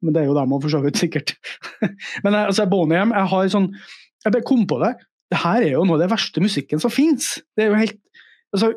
[0.00, 1.34] men det er jo dem òg, for så vidt, sikkert.
[2.24, 3.70] men jeg, altså, Bonham, jeg har sånn
[4.24, 4.96] Jeg bare kom på det.
[5.30, 7.36] Det her er jo noe av det verste musikken som fins.
[7.54, 7.98] Det er jo helt
[8.54, 8.72] altså,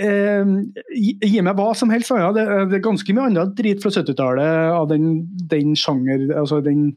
[0.00, 0.52] eh,
[0.92, 2.12] gi, gi meg hva som helst.
[2.12, 2.32] Ja.
[2.34, 6.90] Det, det er ganske mye annet drit fra 70-tallet av den, den sjanger, altså den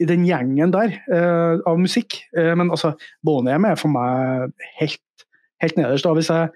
[0.00, 2.20] i den gjengen der uh, av musikk.
[2.36, 2.94] Uh, men altså,
[3.26, 5.26] Bonhjem er for meg helt,
[5.62, 6.06] helt nederst.
[6.06, 6.54] da, hvis jeg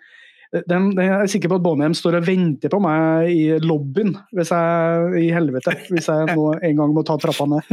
[0.50, 4.16] den, den, jeg er sikker på at Bonhjem står og venter på meg i lobbyen
[4.34, 7.70] hvis jeg, i helvete, hvis jeg nå en gang må ta trappa ned.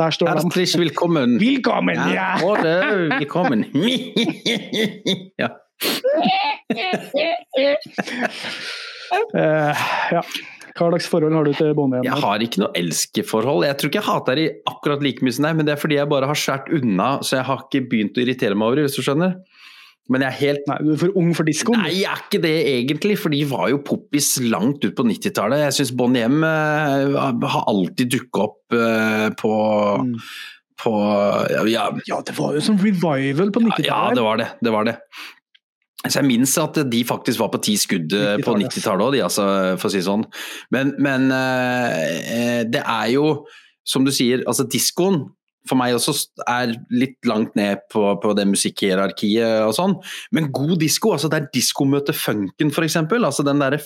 [0.00, 0.42] Der står de.
[0.42, 1.38] Herzlich willkommen.
[1.38, 2.02] Velkommen!
[2.10, 2.34] Ja!
[2.42, 2.74] Både
[3.14, 3.62] velkommen.
[5.42, 5.54] ja.
[9.30, 10.26] uh, ja.
[10.76, 12.10] Hva slags forhold har du til bondehjemmet?
[12.10, 13.66] Jeg har ikke noe elskeforhold.
[13.66, 15.98] Jeg tror ikke jeg hater de akkurat like mye som deg, men det er fordi
[15.98, 18.88] jeg bare har skåret unna, så jeg har ikke begynt å irritere meg over det,
[18.88, 19.38] hvis du skjønner.
[20.12, 21.80] Men jeg er helt Nei, du er for ung for diskoen?
[21.82, 25.64] Nei, jeg er ikke det egentlig, for de var jo poppis langt ut på 90-tallet.
[25.64, 27.16] Jeg syns Bon Hjem uh,
[27.56, 29.54] har alltid dukka opp uh, på,
[30.06, 30.12] mm.
[30.84, 30.92] på
[31.72, 33.90] ja, ja, det var jo som revival på 90-tallet.
[33.90, 34.52] Ja, det var det.
[34.62, 34.94] det var det.
[36.04, 39.22] Så jeg minnes at de faktisk var på ti skudd 90 eh, på 90-tallet òg,
[39.26, 39.46] altså,
[39.80, 40.26] for å si det sånn.
[40.74, 43.30] Men, men uh, det er jo,
[43.86, 45.24] som du sier, altså diskoen
[45.66, 46.14] for meg også
[46.46, 49.96] er litt langt ned på, på det musikkhierarkiet og sånn.
[50.36, 53.80] Men god disko, altså der disko møter funken f.eks., altså den derre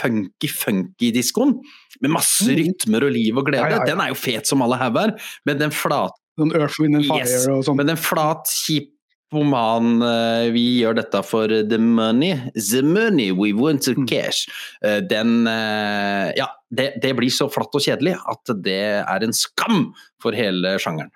[0.00, 1.58] funky-funky-diskoen
[2.02, 2.54] med masse mm.
[2.62, 3.90] rytmer og liv og glede, ja, ja, ja.
[3.90, 5.14] den er jo fet som alle hauger,
[5.46, 7.80] men den flat Sånn Earth, Wind and Fire yes, og sånn.
[7.80, 8.92] Men den flat, kjip
[9.34, 12.34] roman uh, Vi gjør dette for the money.
[12.54, 14.06] The money we want to mm.
[14.08, 14.48] cash.
[14.84, 19.36] Uh, den uh, Ja, det, det, blir så flatt og kjedelig at det er en
[19.36, 21.12] skam for hele sjangeren.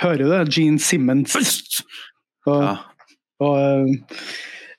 [0.00, 0.42] Hører du det?
[0.56, 1.36] Gene Simmons.
[2.48, 2.76] Og, ja.
[3.44, 3.88] og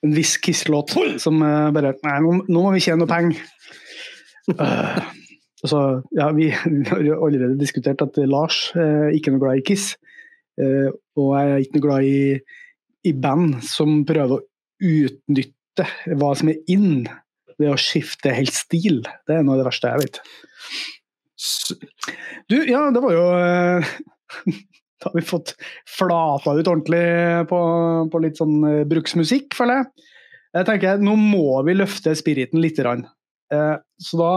[0.04, 0.92] en viss Kiss-låt
[1.22, 3.38] som bare Nei, nå, nå, må vi tjene noe penger.
[5.64, 5.80] altså,
[6.18, 9.94] ja, vi har jo allerede diskutert at Lars eh, ikke noe glad i Kiss.
[10.60, 12.18] Uh, og jeg er ikke noe glad i,
[13.08, 14.44] i, band som prøver å
[14.84, 17.06] utnytte hva som er in,
[17.58, 19.02] ved å skifte helt stil.
[19.26, 20.20] Det er noe av det verste jeg vet.
[22.50, 23.94] Du, ja, det var jo uh,
[25.04, 25.50] Da har vi fått
[25.90, 27.02] flata ut ordentlig
[27.50, 27.58] på,
[28.08, 30.06] på litt sånn uh, bruksmusikk, føler jeg.
[30.54, 32.78] Jeg tenker Nå må vi løfte spiriten litt.
[32.78, 34.30] så da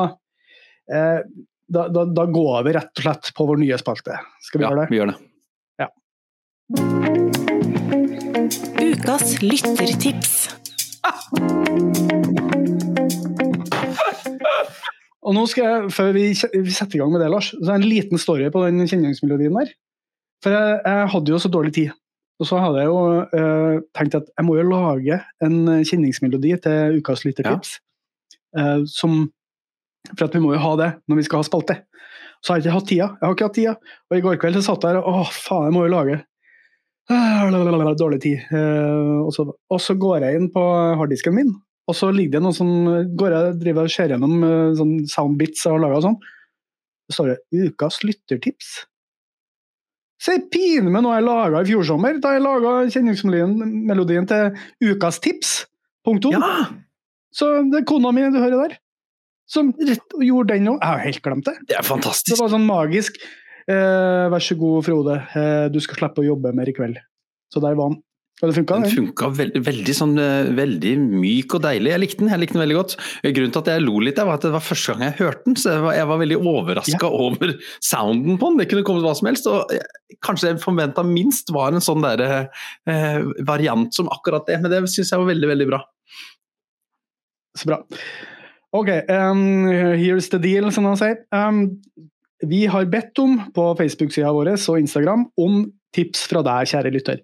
[1.68, 4.18] da, da, da, går vi rett og slett på vår nye spalte.
[4.42, 4.90] Skal vi ja, gjøre det?
[4.90, 5.18] Vi gjør det.
[8.84, 10.34] Ukas lyttertips.
[15.24, 17.78] Og nå skal jeg, Før vi setter i gang med det, Lars, så er det
[17.80, 19.72] en liten story på den kjenningsmelodien der.
[20.44, 21.96] For jeg, jeg, hadde jo så dårlig tid.
[22.44, 23.00] Og så hadde jeg jo
[23.32, 25.58] uh, tenkt at jeg må jo lage en
[25.88, 27.80] kjenningsmelodi til ukas lyttertips.
[27.80, 28.76] Ja.
[28.76, 29.32] Uh, som,
[30.18, 31.80] for at vi må jo ha det når vi skal ha spalte.
[32.44, 33.14] Så har jeg ikke hatt tida.
[33.16, 33.80] Jeg har ikke hatt tida.
[34.12, 36.26] Og i går kveld så satt jeg der og å faen, jeg må jo lage
[37.08, 38.42] Dårlig tid.
[38.52, 40.64] Eh, og så, og så går jeg inn på
[41.00, 41.54] harddisken min,
[41.88, 42.68] og så ligger det noe som
[43.20, 46.20] går jeg driver og ser gjennom eh, sånn soundbits jeg har laga og sånn.
[47.08, 48.74] Så står det 'Ukas lyttertips'.
[50.20, 54.52] Så jeg pine med noe jeg laga i fjor sommer, da jeg laga kjenningsmelodien til
[54.84, 55.56] 'Ukas tips'.
[56.08, 56.36] Punktum.
[56.36, 56.68] Ja.
[57.36, 58.78] Så det er kona mi du hører der,
[59.52, 60.80] som gjorde den òg.
[60.80, 61.56] Jeg har helt glemt det.
[61.68, 62.32] Det er fantastisk.
[62.32, 63.20] Det var sånn magisk.
[63.68, 67.00] Eh, vær så god, Frode, eh, du skal slippe å jobbe mer i kveld.
[67.52, 68.02] Så der var han.
[68.38, 68.92] Og det funka, den.
[68.94, 71.90] funka veldig, veldig, sånn, eh, veldig myk og deilig.
[71.90, 72.94] Jeg likte den jeg likte den veldig godt.
[73.26, 75.58] Grunnen til at jeg lo litt, var at det var første gang jeg hørte den.
[75.58, 77.24] Så jeg var, jeg var veldig overraska ja.
[77.26, 78.62] over sounden på den.
[78.62, 79.50] Det kunne kommet hva som helst.
[79.50, 79.74] Og
[80.22, 82.50] kanskje jeg forventa minst var en sånn der,
[82.86, 84.62] eh, variant som akkurat det.
[84.62, 85.82] Men det syns jeg var veldig, veldig bra.
[87.58, 87.82] Så bra.
[88.78, 89.66] Ok, um,
[89.98, 91.24] here's the deal, som han sier.
[91.34, 91.80] Um,
[92.46, 95.66] vi har bedt om på Facebook-sida vår og Instagram om
[95.96, 97.24] tips fra deg, kjære lytter.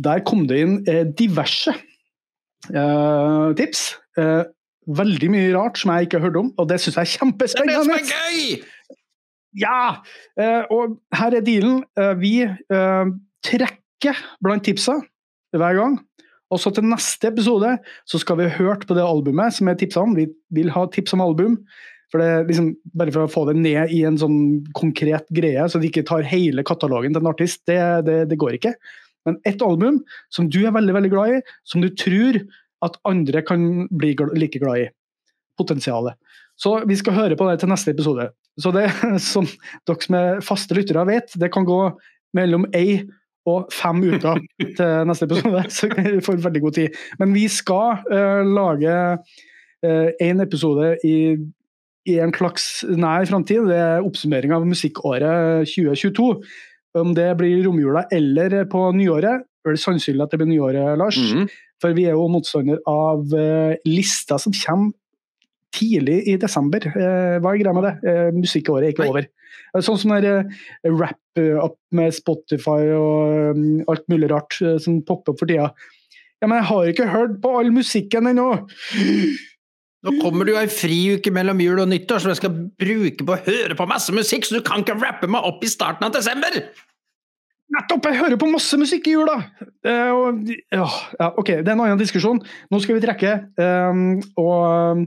[0.00, 1.74] Der kom det inn eh, diverse
[2.72, 3.82] eh, tips.
[4.16, 4.42] Eh,
[4.90, 7.74] veldig mye rart som jeg ikke har hørt om, og det syns jeg er kjempespennende.
[7.74, 8.80] Det er det som er gøy!
[9.60, 9.80] Ja!
[10.40, 11.82] Eh, og her er dealen.
[11.98, 13.12] Eh, vi eh,
[13.46, 14.96] trekker blant tipsa
[15.56, 15.98] hver gang.
[16.50, 17.76] Og så til neste episode
[18.08, 20.16] så skal vi ha hørt på det albumet som er tipsa om.
[20.18, 21.60] Vi vil ha tips om album.
[22.10, 24.40] For det, liksom, bare for å få det ned i en sånn
[24.74, 28.58] konkret greie, så de ikke tar hele katalogen til en artist, det, det, det går
[28.58, 28.74] ikke.
[29.28, 30.00] Men ett album
[30.32, 32.40] som du er veldig veldig glad i, som du tror
[32.84, 34.88] at andre kan bli like glad i.
[35.60, 36.16] Potensialet.
[36.56, 38.30] Så vi skal høre på det til neste episode.
[38.60, 38.88] Så det
[39.32, 39.46] som
[39.88, 41.82] dere som er faste lyttere vet, det kan gå
[42.36, 43.02] mellom ei
[43.48, 46.98] og fem uker til neste episode, så vi får veldig god tid.
[47.20, 48.96] Men vi skal uh, lage
[49.80, 51.16] én uh, episode i
[52.08, 53.68] i en slags nær framtid.
[53.68, 56.30] Det er oppsummering av musikkåret 2022.
[57.00, 61.18] Om det blir romjula eller på nyåret, er det sannsynlig at det blir nyåret, Lars.
[61.18, 61.50] Mm -hmm.
[61.80, 64.92] For vi er jo motstander av uh, lista som kommer
[65.72, 66.80] tidlig i desember.
[66.86, 67.94] Uh, hva er greia med det?
[68.04, 69.20] Uh, musikkåret er ikke over.
[69.20, 70.44] Det er Sånn som der
[70.84, 75.70] rap-app med Spotify og um, alt mulig rart som popper opp for tida.
[76.40, 78.54] Ja, men jeg har ikke hørt på all musikken ennå!
[80.00, 83.34] Nå kommer det jo ei friuke mellom jul og nyttår som jeg skal bruke på
[83.34, 86.14] å høre på masse musikk, så du kan ikke rappe meg opp i starten av
[86.14, 86.56] desember!
[87.70, 88.08] Nettopp!
[88.08, 89.36] Jeg hører på masse musikk i jula!
[89.84, 90.40] Uh, og,
[90.72, 90.86] ja,
[91.20, 92.40] ja, ok, det er en annen diskusjon.
[92.72, 95.04] Nå skal vi trekke, um, og um,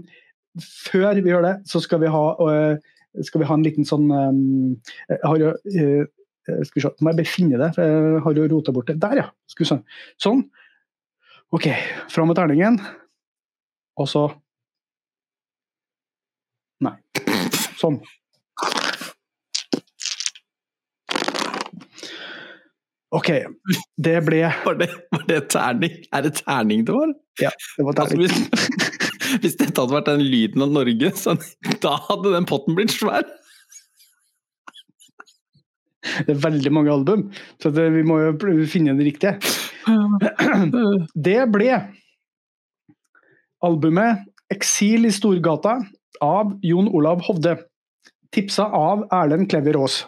[0.62, 4.06] før vi gjør det, så skal vi ha, uh, skal vi ha en liten sånn
[4.14, 4.38] um,
[5.10, 6.06] Jeg har uh,
[6.68, 9.00] Skal vi se, må jeg befinne det, jeg har jo rota bort det.
[9.02, 9.28] Der, ja!
[9.50, 9.82] Skal vi se.
[10.22, 10.46] Sånn.
[11.56, 11.72] Ok,
[12.14, 12.80] fram med terningen.
[13.98, 14.28] Og så
[16.84, 16.96] Nei.
[17.80, 18.00] Sånn.
[23.14, 23.30] OK.
[24.02, 26.00] Det ble Var det, var det terning?
[26.14, 27.14] Er det terning det var?
[27.42, 28.28] Ja, det var Altså, terning.
[28.28, 31.36] hvis, hvis dette hadde vært den lyden av Norge, så,
[31.84, 33.26] da hadde den potten blitt svær.
[36.04, 37.28] Det er veldig mange album,
[37.64, 38.34] så det, vi må jo
[38.70, 39.38] finne det riktige.
[41.16, 41.78] Det ble
[43.64, 45.78] albumet 'Eksil i Storgata'
[46.24, 47.58] av Jon Olav Hovde.
[48.34, 50.04] Tipsa av Erlend Klever Aas.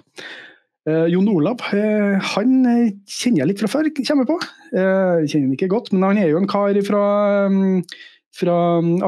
[0.89, 4.39] Eh, Jon Olav eh, han eh, kjenner jeg litt fra før, kommer jeg på.
[4.71, 7.03] Eh, kjenner han ikke godt, men han er jo en kar fra,
[7.51, 7.83] um,
[8.37, 8.57] fra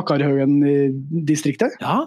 [0.03, 1.79] Akkarhaugen-distriktet.
[1.81, 1.99] Ja,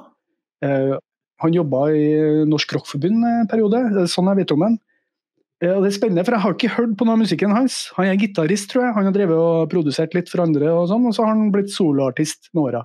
[0.64, 0.94] Eh,
[1.40, 2.06] han jobba i
[2.48, 4.78] Norsk Rockforbund en periode, er sånn jeg vet om han.
[5.62, 7.82] Eh, og det er spennende, for jeg har ikke hørt på noe av musikken hans.
[7.96, 8.96] Han er gitarist, tror jeg.
[8.98, 11.72] Han har drevet og produsert litt for andre, og sånn, og så har han blitt
[11.72, 12.84] soloartist med åra.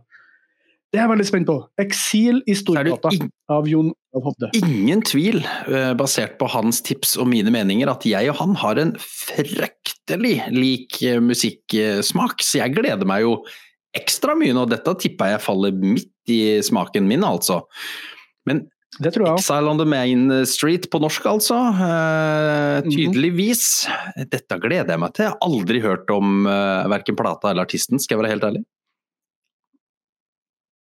[0.96, 1.56] Det er jeg veldig spent på.
[1.82, 3.10] 'Eksil i Storgata'
[3.52, 4.48] av Jon Hovde.
[4.56, 8.80] ingen tvil, eh, basert på hans tips og mine meninger, at jeg og han har
[8.80, 12.40] en fryktelig lik eh, musikksmak.
[12.40, 13.42] Så jeg gleder meg jo
[13.92, 14.64] ekstra mye nå.
[14.72, 17.66] Dette tipper jeg faller midt i smaken min, altså.
[18.48, 19.44] Men Det tror jeg.
[19.44, 21.60] Exile on the Main Street på norsk, altså.
[21.76, 23.90] Eh, tydeligvis.
[24.32, 25.26] Dette gleder jeg meg til.
[25.28, 28.64] Jeg har aldri hørt om uh, verken plata eller artisten, skal jeg være helt ærlig.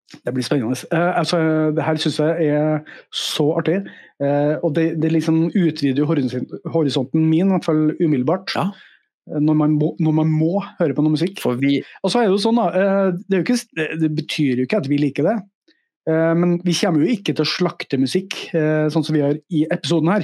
[0.09, 0.77] Det blir spennende.
[0.89, 1.39] Uh, altså,
[1.77, 2.79] det her syns jeg er
[3.13, 3.83] så artig.
[4.23, 8.55] Uh, og det, det liksom utvider jo horisonten, min, i hvert fall umiddelbart.
[8.57, 8.71] Ja.
[9.29, 11.37] Når man, må, når man må høre på noe musikk.
[11.43, 13.59] For vi Og så er det jo sånn da, eh, det, ikke,
[14.01, 15.35] det- betyr jo ikke at vi liker det.
[16.09, 20.09] Men vi kommer jo ikke til å slakte musikk, sånn som vi gjør i episoden
[20.09, 20.23] her.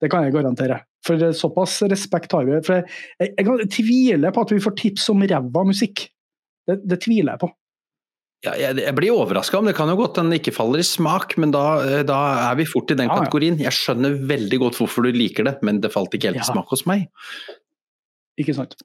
[0.00, 0.78] Det kan jeg garantere.
[1.04, 2.56] For såpass respekt har vi.
[2.64, 2.86] For jeg,
[3.20, 6.06] jeg, jeg tviler på at vi får tips om ræva musikk.
[6.64, 7.50] Det, det tviler jeg på.
[8.44, 11.36] Ja, jeg, jeg blir overraska om det kan jo godt den ikke faller i smak,
[11.40, 12.18] men da, eh, da
[12.50, 13.56] er vi fort i den kategorien.
[13.62, 16.50] Jeg skjønner veldig godt hvorfor du liker det, men det falt ikke helt i Ja.
[16.52, 17.08] smak hos meg.
[18.38, 18.76] Ikke sant.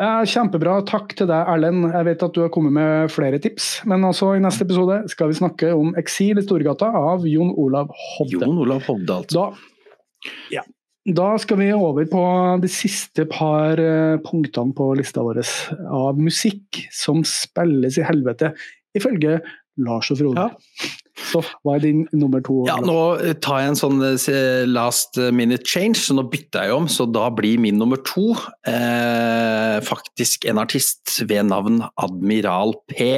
[0.00, 0.78] Eh, Kjempebra.
[0.88, 1.92] Takk til deg, Erlend.
[1.92, 3.84] Jeg vet at du har kommet med flere tips.
[3.84, 7.92] Men altså, i neste episode skal vi snakke om 'Eksil i Storgata' av Jon Olav
[7.92, 8.40] Hovde.
[8.40, 9.52] Jon Olav Hovde, altså.
[9.52, 10.62] Da, ja.
[11.08, 12.22] Da skal vi over på
[12.60, 15.40] de siste par eh, punktene på lista vår
[15.88, 18.52] av musikk som spilles i helvete,
[18.96, 19.38] ifølge
[19.80, 20.48] Lars og Frode.
[20.50, 20.90] Ja.
[21.30, 22.62] Så hva er din nummer to?
[22.68, 22.96] Ja, nå
[23.44, 26.88] tar jeg en sånn eh, last minute change, så nå bytter jeg om.
[26.90, 28.32] Så da blir min nummer to
[28.68, 33.08] eh, faktisk en artist ved navn Admiral P.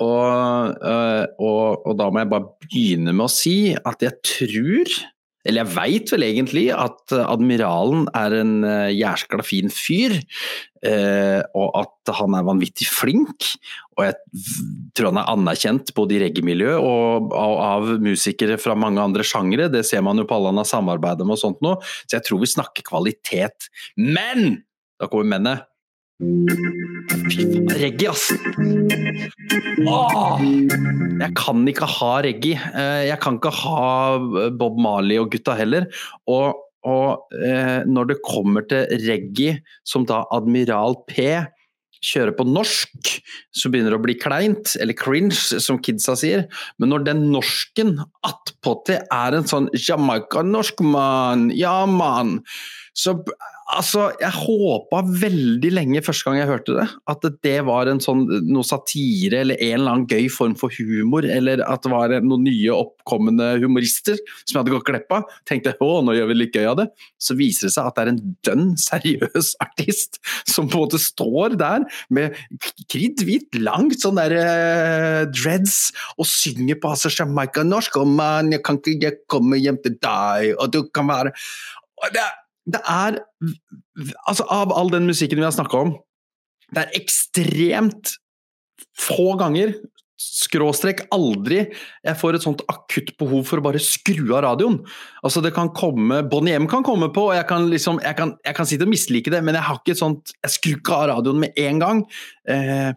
[0.00, 4.98] Og, eh, og, og da må jeg bare begynne med å si at jeg tror
[5.48, 10.18] eller jeg veit vel egentlig at admiralen er en uh, jæskla fin fyr,
[10.84, 13.48] eh, og at han er vanvittig flink.
[13.96, 14.44] Og jeg
[14.94, 19.70] tror han er anerkjent både i reggae-miljø og av musikere fra mange andre sjangere.
[19.72, 21.80] Det ser man jo på alle han har samarbeida med og sånt noe.
[22.04, 23.72] så jeg tror vi snakker kvalitet.
[23.96, 24.62] Men!
[24.98, 25.67] Da kommer mennet.
[27.78, 28.32] Reggae, ass!
[29.86, 30.40] Åh!
[31.22, 32.58] Jeg kan ikke ha reggae.
[32.74, 34.18] Eh, Jeg kan ikke ha
[34.58, 35.86] Bob Marley og gutta heller.
[36.26, 41.28] Og, og eh, når det kommer til reggae, som da Admiral P
[42.02, 43.14] kjører på norsk,
[43.54, 46.44] så begynner det å bli kleint, eller cringe, som kidsa sier.
[46.78, 47.96] Men når den norsken
[48.26, 52.40] attpåtil er en sånn Jamaica-norsk mann, ja mann,
[52.98, 53.20] så
[53.68, 58.22] Altså, jeg håpa veldig lenge første gang jeg hørte det, at det var en sånn
[58.48, 62.46] noe satire eller en eller annen gøy form for humor, eller at det var noen
[62.46, 65.28] nye oppkommende humorister som jeg hadde gått glipp av.
[65.44, 66.88] Tenkte å, nå gjør vi litt gøy av det.
[67.20, 70.16] Så viser det seg at det er en dønn seriøs artist
[70.48, 72.40] som på en måte står der med
[72.88, 78.00] kritthvitt, langt sånn der eh, dreads og synger på altså Jamaica-norsk.
[78.00, 81.36] Og man, jeg kan ikke komme hjem til deg, og du kan være
[81.98, 82.22] og det,
[82.68, 83.22] det er
[84.28, 85.88] Altså, av all den musikken vi har snakka om,
[86.70, 88.12] det er ekstremt
[88.94, 89.72] få ganger
[90.18, 94.80] skråstrek aldri jeg får et sånt akutt behov for å bare skru av radioen.
[95.22, 98.32] Altså det kan komme, Bonnie M kan komme på, og jeg kan, liksom, jeg kan,
[98.42, 100.96] jeg kan sitte og mislike det, men jeg har ikke et sånt, jeg skrur ikke
[100.96, 102.02] av radioen med en gang.
[102.50, 102.90] Eh,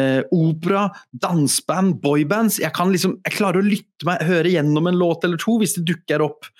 [0.00, 0.88] eh, opera,
[1.22, 5.40] danseband, boybands jeg, kan liksom, jeg klarer å lytte meg, høre gjennom en låt eller
[5.40, 6.50] to hvis det dukker opp.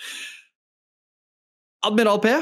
[1.86, 2.34] Admiral P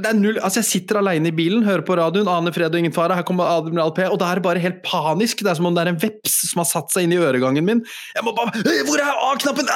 [0.00, 2.80] det er null, altså Jeg sitter alene i bilen, hører på radioen, aner fred og
[2.80, 5.42] ingen fare, her kommer Admiral P, og da er det bare helt panisk.
[5.44, 7.66] Det er som om det er en veps som har satt seg inn i øregangen
[7.66, 7.82] min.
[8.16, 8.56] Jeg må bare
[8.88, 9.68] Hvor er A-knappen?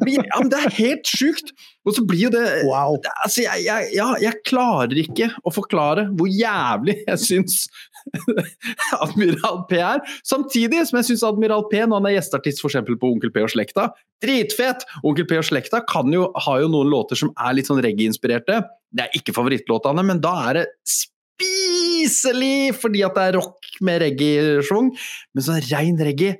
[0.00, 1.52] Blir, ja, Det er helt sjukt!
[1.86, 2.98] Og så blir jo det, wow.
[3.24, 7.62] altså, jeg, jeg, ja, jeg, klarer ikke å forklare hvor jævlig jeg syns
[9.04, 10.02] Admiral P er.
[10.26, 12.80] Samtidig som jeg syns Admiral P, når han er gjesteartist f.eks.
[12.90, 13.88] på Onkel P og Slekta,
[14.24, 14.84] dritfet!
[15.06, 18.60] Onkel P og Slekta kan jo, har jo noen låter som er litt sånn reggae-inspirerte.
[18.92, 24.02] Det er ikke favorittlåtene, men da er det spiselig fordi at det er rock med
[24.04, 24.92] reggae-schwung.
[25.32, 26.36] Men sånn rein reggae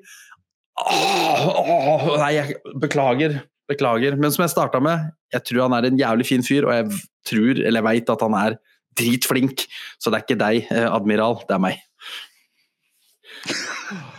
[0.87, 3.41] åh, åh, Nei, jeg beklager.
[3.69, 4.17] Beklager.
[4.17, 7.01] Men som jeg starta med, jeg tror han er en jævlig fin fyr, og jeg
[7.29, 8.57] tror, eller veit at han er
[8.99, 9.67] dritflink.
[10.01, 11.83] Så det er ikke deg, eh, admiral, det er meg.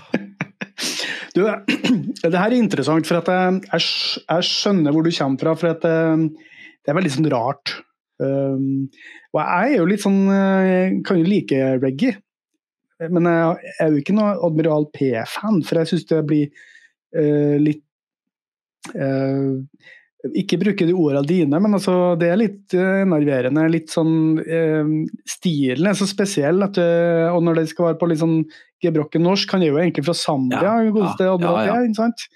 [1.35, 1.43] Du,
[2.23, 5.53] det her er interessant, for jeg, jeg, skjønner hvor du kommer fra.
[5.59, 7.75] for at Det er veldig sånn rart.
[8.19, 8.89] Um,
[9.31, 12.17] og jeg er jo litt sånn Jeg kan jo like reggae.
[13.07, 16.49] Men jeg er jo ikke noe Admiral P-fan, for jeg syns det blir
[17.15, 17.85] uh, litt
[18.95, 19.55] uh,
[20.35, 23.63] ikke bruke de ordene dine, men altså, det er litt uh, enerverende.
[23.71, 24.41] Litt sånn
[25.31, 26.79] Stilen er så spesiell, at,
[27.31, 28.41] og når det skal være på litt sånn
[28.83, 31.77] gebrokken norsk Han er jo egentlig fra Zambia, ja, godeste ja, ja, ja.
[31.87, 32.29] ikke sant?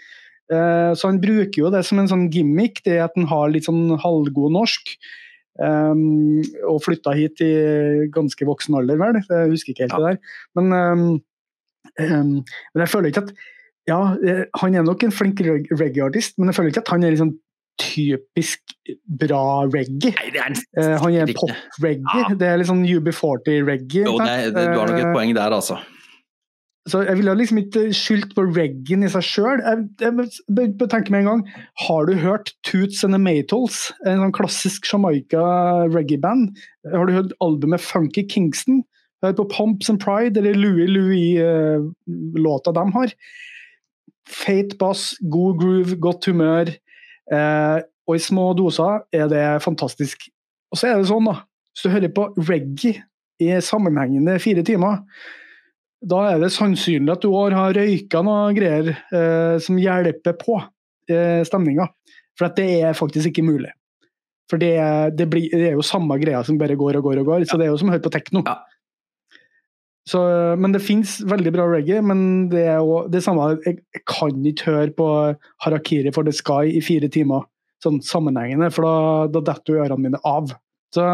[0.53, 3.95] så han bruker jo det som en sånn gimmick, det at han har litt sånn
[4.03, 4.91] halvgod norsk.
[5.62, 7.54] Um, og flytta hit i
[8.14, 9.20] ganske voksen alder, vel.
[9.22, 10.38] Jeg husker ikke helt det der.
[10.58, 11.04] Men, um,
[12.01, 13.34] um, men jeg føler ikke at
[13.89, 13.99] ja,
[14.62, 17.34] han er nok en flink reggae-artist, men jeg føler ikke at han er liksom
[17.82, 18.62] typisk
[19.22, 20.14] bra reggae.
[20.14, 22.22] Nei, er uh, han er pop-reggae.
[22.22, 22.38] Ja.
[22.39, 24.06] Det er litt sånn UB40-reggae.
[24.06, 25.80] Du har nok et uh, poeng der, altså.
[26.90, 29.62] Så Jeg ville liksom ikke skyldt på reggen i seg sjøl.
[29.64, 31.44] Jeg, jeg, tenker med en gang,
[31.86, 35.44] Har du hørt Toots and the Maytals, en sånn klassisk Jamaica
[35.94, 36.52] reggae-band?
[36.92, 38.82] Har du hørt albumet Funky Kingston?
[39.24, 43.14] Hør på Pumps and Pride eller Louie Louie-låta uh, de har.
[44.28, 46.74] Feit bass, god groove, godt humør.
[47.32, 50.28] Eh, og i små doser er det fantastisk.
[50.72, 51.38] Og så er det sånn, da,
[51.72, 53.06] hvis du hører på reggae
[53.44, 55.00] i sammenhengende fire timer,
[56.04, 60.58] da er det sannsynlig at du har røyka noe greier eh, som hjelper på
[61.12, 61.88] eh, stemninga.
[62.38, 63.72] For det er faktisk ikke mulig.
[64.51, 64.76] For det,
[65.18, 67.45] det, blir, det, er jo samme greia som bare går og går og går.
[67.47, 68.43] Så det er jo som å høre på tekno.
[68.45, 68.60] Ja.
[70.10, 70.20] Så,
[70.60, 74.49] men det fins veldig bra reggae, men det er jo det samme Jeg, jeg kan
[74.49, 75.08] ikke høre på
[75.64, 77.47] Harakiri for the Sky i fire timer
[77.84, 78.97] sånn sammenhengende, for da,
[79.32, 80.51] da detter jo ørene mine av.
[80.93, 81.06] Så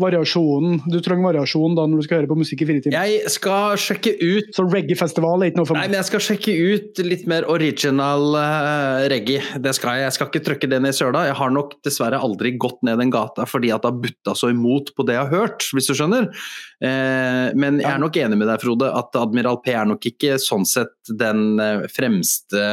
[0.00, 0.82] variasjonen.
[0.92, 2.96] Du trenger variasjon da når du skal høre på musikk i fire timer.
[3.08, 5.86] Jeg skal sjekke ut Så reggae-festival er ikke noe for meg?
[5.86, 9.40] Nei, men jeg skal sjekke ut litt mer original uh, reggae.
[9.62, 10.06] Det skal jeg.
[10.06, 11.24] Jeg skal ikke trykke det ned i søla.
[11.30, 14.52] Jeg har nok dessverre aldri gått ned den gata fordi at det har butta så
[14.52, 16.28] imot på det jeg har hørt, hvis du skjønner.
[16.84, 20.36] Uh, men jeg er nok enig med deg, Frode, at Admiral P er nok ikke
[20.42, 22.66] sånn sett den uh, fremste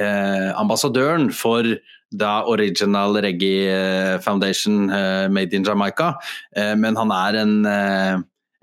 [0.00, 1.66] ambassadøren for
[2.10, 6.16] da Original Reggae Foundation uh, Made in Jamaica.
[6.56, 7.54] Uh, men han er en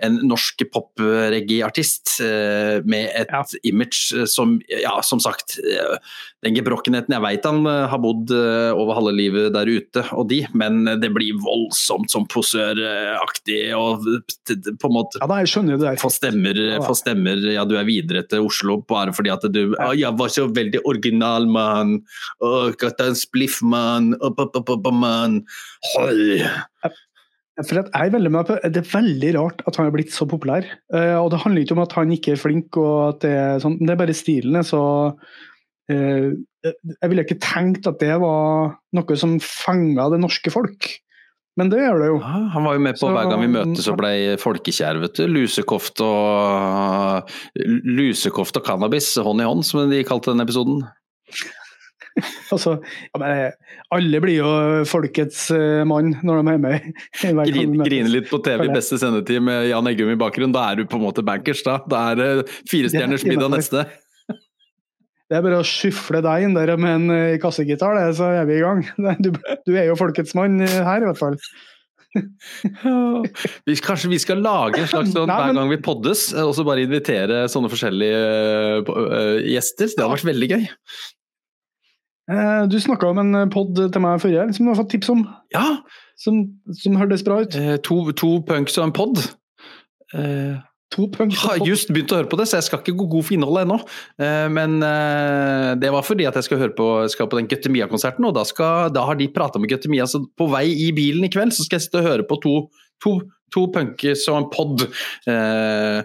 [0.03, 3.41] en norsk pop-reggae-artist eh, med et ja.
[3.65, 5.97] image eh, som, ja, som sagt eh,
[6.45, 10.85] Den gebrokkenheten Jeg vet han har bodd over halve livet der ute, og de, men
[11.01, 15.95] det blir voldsomt som posøraktig og på en måte Ja, da, jeg skjønner det.
[16.01, 19.63] Få stemmer, ja, få stemmer Ja, du er videre til Oslo bare fordi at du
[19.73, 19.89] ja.
[19.97, 21.97] Jeg var så veldig original, mann.
[22.79, 24.13] Katta en spliff, mann.
[24.97, 25.41] Mann.
[25.95, 26.45] Hold.
[27.65, 30.27] For jeg er veldig med på, Det er veldig rart at han er blitt så
[30.29, 30.67] populær.
[30.93, 33.63] Uh, og Det handler ikke om at han ikke er flink, og at det er
[33.63, 34.83] sånn, det er bare stilen så
[35.17, 36.29] uh,
[36.67, 40.91] Jeg ville ikke tenkt at det var noe som fanga det norske folk.
[41.57, 42.17] Men det gjør det jo.
[42.21, 45.17] Ja, han var jo med på så, hver gang vi møtes og ble folkekjær, vet
[45.17, 45.23] du.
[45.25, 50.83] Lusekoft og, lusekoft og cannabis, hånd i hånd, som de kalte den episoden.
[52.53, 52.77] altså,
[53.13, 53.51] ja,
[53.93, 54.49] alle blir jo
[54.89, 56.89] folkets uh, mann når de er med.
[57.21, 60.81] griner grine litt på TV i beste sendetid med Jan Eggum i bakgrunnen, da er
[60.81, 61.79] du på en måte bankers, da.
[61.89, 62.29] Da er det
[62.71, 63.85] firestjerners middag neste.
[65.27, 68.45] Det er bare å skyfle deg inn der med en uh, kassegitar, det, så er
[68.49, 68.85] vi i gang.
[69.23, 71.35] Du, du, er jo folkets mann uh, her, i hvert fall.
[73.67, 76.63] vi, kanskje vi skal lage en slags sånn Nei, hver gang vi poddes, og så
[76.65, 78.87] bare invitere sånne forskjellige
[79.51, 79.91] gjester.
[79.91, 80.65] Det hadde vært veldig gøy.
[82.29, 85.25] Eh, Du snakka om en pod til meg forrige som du har fått tips om,
[85.53, 85.77] Ja!
[86.17, 86.41] som,
[86.73, 87.55] som hørtes bra ut.
[87.55, 89.19] eh, To, to punks og en pod.
[90.13, 90.57] Eh,
[90.95, 91.35] To punks.
[91.43, 93.65] har just begynt å høre på det, så jeg skal ikke gå god for innholdet
[93.67, 93.77] ennå.
[94.23, 98.23] Eh, Men eh, det var fordi at jeg skal høre på, skal på den Guttemia-konserten,
[98.25, 100.07] og da, skal, da har de prata med Guttemia.
[100.07, 102.55] Så på vei i bilen i kveld så skal jeg sitte og høre på to,
[103.03, 103.11] to,
[103.53, 104.75] to punkis og en pod.
[105.29, 105.99] Eh,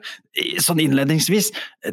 [0.62, 1.46] sånn innledningsvis,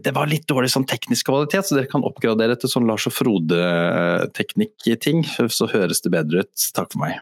[0.06, 3.16] det var litt dårlig sånn teknisk kvalitet, så dere kan oppgradere til sånn Lars og
[3.18, 6.56] Frode-teknikk-ting, så høres det bedre ut.
[6.76, 7.14] Takk for meg.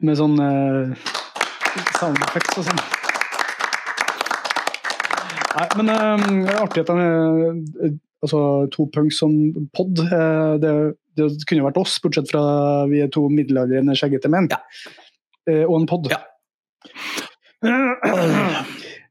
[0.00, 0.86] Med sånn eh,
[1.98, 2.82] sound effects og sånn.
[5.50, 6.60] Nei, men eh, det er
[6.94, 7.90] er
[8.22, 8.40] altså,
[8.72, 9.32] to punks som
[9.76, 9.92] pod.
[10.04, 10.72] eh, det,
[11.18, 12.42] det kunne vært oss, bortsett fra
[12.90, 14.48] vi er to middelaldrende skjeggete menn.
[14.52, 14.60] Ja.
[15.48, 16.10] Eh, og en pod.
[16.12, 16.20] Ja.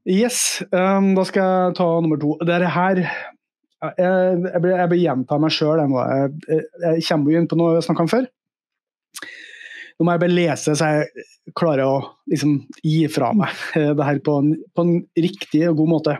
[0.09, 2.34] Yes, um, da skal jeg ta nummer to.
[2.41, 5.82] Det er her jeg, jeg, jeg blir gjenta meg sjøl.
[5.84, 8.26] Jeg, jeg, jeg kommer inn på noe jeg snakka om før.
[9.99, 11.26] Nå må jeg bare lese så jeg
[11.59, 11.95] klarer å
[12.32, 12.55] liksom,
[12.86, 13.51] gi fra meg
[13.99, 16.15] det her på en, på en riktig og god måte.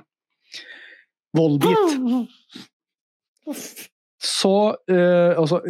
[1.38, 1.98] Volbeat.
[4.20, 5.62] Så uh, altså,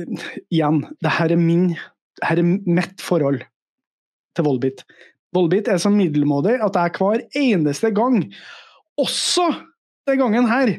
[0.49, 1.71] igjen, det her er min
[2.19, 3.43] her er mitt forhold
[4.35, 4.83] til Volbeat.
[5.35, 8.23] Volbeat er så middelmådig at jeg hver eneste gang,
[8.99, 9.51] også
[10.09, 10.73] den gangen her,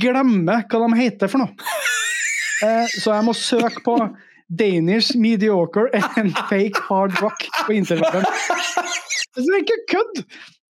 [0.00, 1.54] glemmer hva de heter for noe.
[2.60, 3.94] Eh, så jeg må søke på
[4.52, 5.86] Danish mediocre
[6.20, 8.26] and fake hard rock på internettet.
[9.32, 10.20] Det er ikke kødd!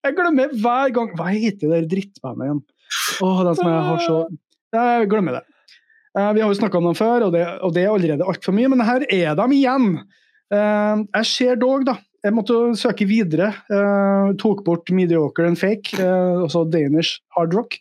[0.07, 2.61] Jeg glemmer hver gang Hva heter det drittbandet igjen?
[3.27, 4.21] Åh, den som jeg har så
[4.79, 5.43] Jeg glemmer det.
[6.15, 8.55] Eh, vi har jo snakka om dem før, og det, og det er allerede altfor
[8.55, 9.91] mye, men her er de igjen.
[10.55, 11.99] Eh, jeg ser dog, da.
[12.21, 13.53] Jeg måtte søke videre.
[13.73, 17.79] Uh, tok bort mediocre and fake, uh, Danish hard rock.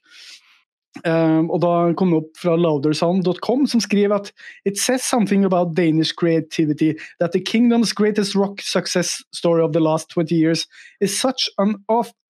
[1.05, 4.31] Um, og da kom det opp fra loudersound.com, som skriver at
[4.65, 9.79] It says something about Danish creativity that the kingdom's greatest rock success story of the
[9.79, 10.67] last 20 years
[10.99, 11.75] is such an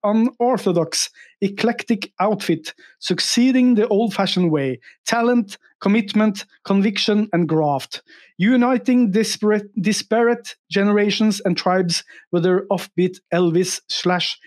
[0.04, 1.10] unorthodox,
[1.42, 4.80] eclectic outfit, succeeding the old-fashioned way.
[5.08, 8.02] Talent, commitment, conviction, and graft.
[8.38, 14.38] Uniting disparate, disparate generations and tribes with their offbeat Elvis slash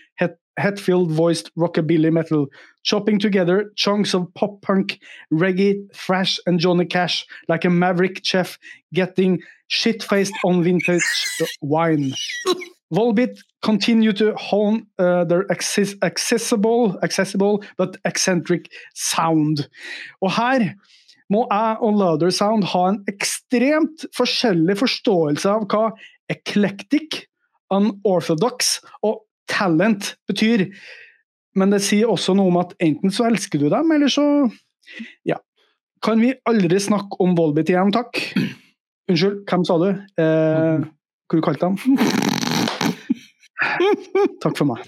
[0.59, 2.47] Hetfield voiced rockabilly metal,
[2.83, 4.99] chopping together chunks of pop punk,
[5.31, 8.59] reggae, thrash, and Johnny Cash like a maverick chef
[8.93, 11.03] getting shit faced on vintage
[11.61, 12.13] wine.
[12.93, 19.67] Volbit continue to hone uh, their access accessible, accessible but eccentric sound.
[20.21, 20.75] Og her
[21.33, 25.87] må jeg og Louder Sound ha en ekstremt forskjellig forståelse av hva
[26.29, 27.23] eclectic,
[27.73, 30.67] unorthodox og talent betyr.
[31.55, 34.25] Men det sier også noe om at enten så elsker du dem, eller så
[35.25, 35.37] Ja.
[36.03, 38.17] Kan vi aldri snakke om Volbit igjen, takk?
[39.07, 39.87] Unnskyld, hvem sa du?
[40.19, 41.77] Eh, hva du kalte du dem?
[44.43, 44.83] Takk for meg.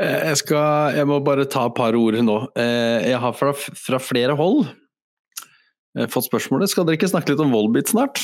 [0.00, 2.36] Eh, Jeg, skal, jeg må bare ta et par ord nå.
[2.56, 4.70] Eh, Jeg har fra, fra flere hold
[6.10, 8.22] fått spørsmålet skal dere ikke snakke litt om Volbit snart.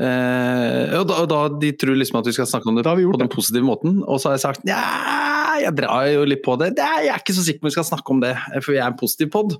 [0.00, 3.20] Eh, og da, og da De tror liksom at vi skal snakke om det, på
[3.20, 4.80] den positive måten, og så har jeg sagt nja,
[5.60, 6.72] jeg drar jo litt på det.
[6.78, 8.32] Nei, jeg er ikke så sikker på om vi skal snakke om det,
[8.62, 9.58] for vi er en positiv pod.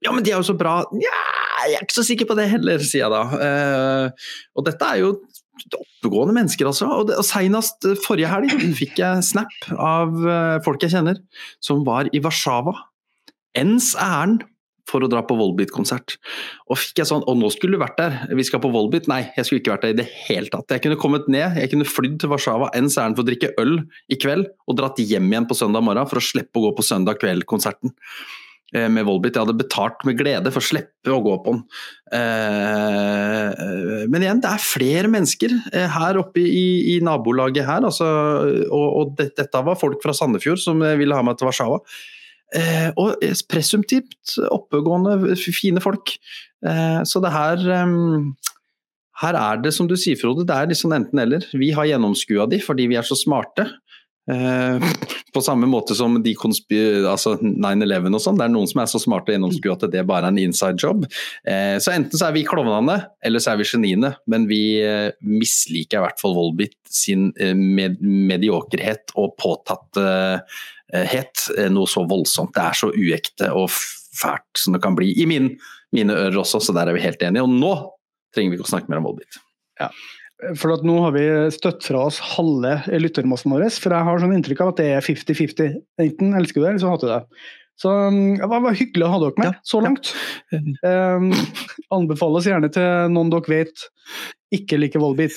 [0.00, 0.80] Ja, men de er jo så bra.
[0.94, 1.18] Nja,
[1.66, 3.22] jeg er ikke så sikker på det heller, sier jeg da.
[3.46, 5.14] Eh, og dette er jo
[5.76, 6.88] oppegående mennesker, altså.
[6.94, 11.20] Og, det, og senest eh, forrige helg fikk jeg snap av eh, folk jeg kjenner,
[11.64, 12.76] som var i Warszawa.
[13.58, 14.46] Ens ærend
[14.90, 16.16] for å dra på Volbeat-konsert.
[16.70, 19.08] Og fikk jeg sånn Å, nå skulle du vært der, vi skal på Volbeat.
[19.10, 20.74] Nei, jeg skulle ikke vært der i det hele tatt.
[20.74, 23.80] Jeg kunne kommet ned, jeg kunne flydd til Warszawa ens ærend for å drikke øl
[24.10, 26.86] i kveld, og dratt hjem igjen på søndag morgen for å slippe å gå på
[26.86, 27.94] søndag kveld-konserten
[28.74, 29.36] eh, med Volbeat.
[29.36, 31.64] Jeg hadde betalt med glede for å slippe å gå på den.
[32.20, 37.86] Eh, Men igjen, det er flere mennesker eh, her oppe i, nabolaget her.
[37.86, 38.08] Altså,
[38.68, 41.82] og og det, dette var folk fra Sandefjord som ville ha meg til Warszawa.
[42.56, 43.20] Eh, og
[43.50, 46.16] presumptivt oppegående, fine folk.
[46.66, 47.62] Eh, så det her
[49.20, 51.44] Her er det som du sier, Frode, det er liksom enten-eller.
[51.52, 53.66] Vi har gjennomskua de fordi vi er så smarte.
[54.30, 54.80] Eh,
[55.34, 56.34] på samme måte som de
[57.08, 58.40] altså 9-11 og sånn.
[58.40, 60.80] Det er noen som er så smarte og gjennomskua at det bare er en inside
[60.82, 61.06] job.
[61.46, 64.14] Eh, så enten så er vi klovnene, eller så er vi geniene.
[64.30, 70.48] Men vi eh, misliker i hvert fall Volbit sin eh, med mediokerhet og påtatthet
[70.96, 72.54] eh, noe så voldsomt.
[72.56, 75.12] Det er så uekte og fælt som det kan bli.
[75.22, 75.52] I min,
[75.96, 77.46] mine ører også, så der er vi helt enige.
[77.46, 77.74] Og nå
[78.34, 79.40] trenger vi ikke å snakke mer om Volbit.
[80.56, 84.36] For at nå har vi støtt fra oss halve lyttermassen vår, for jeg har sånn
[84.38, 85.74] inntrykk av at det er 50-50.
[86.00, 87.48] Enten elsker du det, eller så hater du det.
[87.80, 90.12] Så um, det var hyggelig å ha dere med Ja, så langt.
[90.52, 91.30] Um,
[91.96, 93.86] anbefales gjerne til noen dere vet
[94.52, 95.36] ikke liker Volbeat.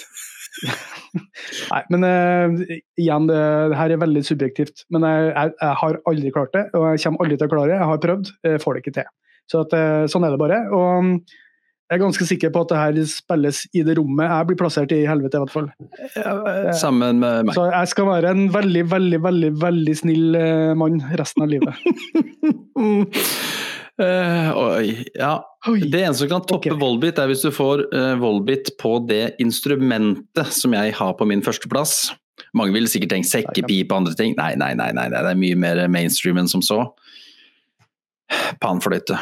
[1.73, 2.63] Nei, men uh,
[2.99, 3.39] igjen, det,
[3.73, 4.85] det her er veldig subjektivt.
[4.93, 7.71] Men jeg, jeg, jeg har aldri klart det, og jeg kommer aldri til å klare
[7.71, 7.79] det.
[7.79, 9.09] Jeg har prøvd, jeg får det ikke til.
[9.51, 10.61] Så at, uh, sånn er det bare.
[10.73, 11.15] Og um,
[11.91, 14.93] jeg er ganske sikker på at det her spilles i det rommet jeg blir plassert
[14.95, 15.67] i helvete, i hvert fall.
[16.85, 17.53] Sammen med meg.
[17.57, 21.77] Så jeg skal være en veldig, veldig, veldig veldig snill uh, mann resten av livet.
[24.01, 25.35] Eh, oi, ja.
[25.69, 25.79] Oi.
[25.85, 26.79] Det eneste som kan toppe okay.
[26.79, 31.43] Volbit, er hvis du får uh, Volbit på det instrumentet som jeg har på min
[31.45, 32.13] førsteplass.
[32.57, 34.33] Mange vil sikkert tenke sekkepipe og andre ting.
[34.39, 36.81] Nei, nei, nei, nei, det er mye mer mainstream enn som så.
[38.61, 39.19] Panfløyte.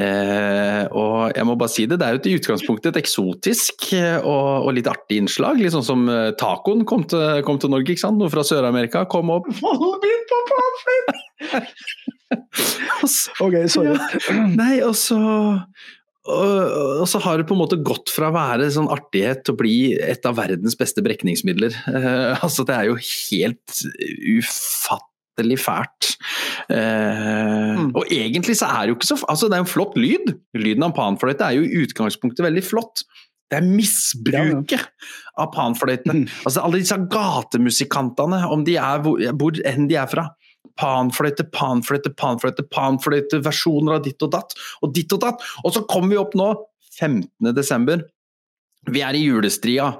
[0.00, 4.16] Eh, og jeg må bare si det, det er jo i utgangspunktet et eksotisk eh,
[4.24, 5.60] og, og litt artig innslag.
[5.60, 8.20] Litt sånn som eh, tacoen kom til, kom til Norge, ikke sant?
[8.20, 9.50] Noe fra Sør-Amerika kom opp.
[9.60, 11.62] Volbit på panfløyte!
[13.44, 13.96] OK, sorry.
[14.56, 15.18] Nei, og så
[16.22, 19.58] og, så har det på en måte gått fra å være sånn artighet til å
[19.58, 21.74] bli et av verdens beste brekningsmidler.
[21.90, 23.80] Eh, altså, det er jo helt
[24.38, 26.12] ufattelig fælt.
[26.70, 27.40] Eh,
[27.72, 27.90] Mm.
[27.96, 30.34] Og egentlig så er det jo ikke så Altså, det er en flott lyd.
[30.54, 33.04] Lyden av panfløyte er jo i utgangspunktet veldig flott.
[33.50, 34.86] Det er misbruket
[35.40, 36.12] av panfløyte.
[36.12, 36.26] Mm.
[36.46, 40.28] Altså alle disse gatemusikantene, om de er hvor, hvor enn de er fra.
[40.80, 45.46] Panfløyte, panfløyte, panfløyte, panfløyte, versjoner av ditt og datt, og ditt og datt.
[45.64, 46.50] Og så kommer vi opp nå,
[46.98, 47.52] 15.
[47.56, 48.04] desember.
[48.90, 49.92] Vi er i julestria.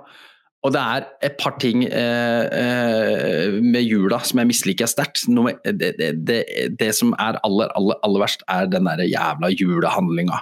[0.62, 5.24] Og det er et par ting eh, eh, med jula som jeg misliker sterkt.
[5.26, 6.38] Det, det, det,
[6.78, 10.38] det som er aller, aller, aller verst, er den der jævla julehandlinga.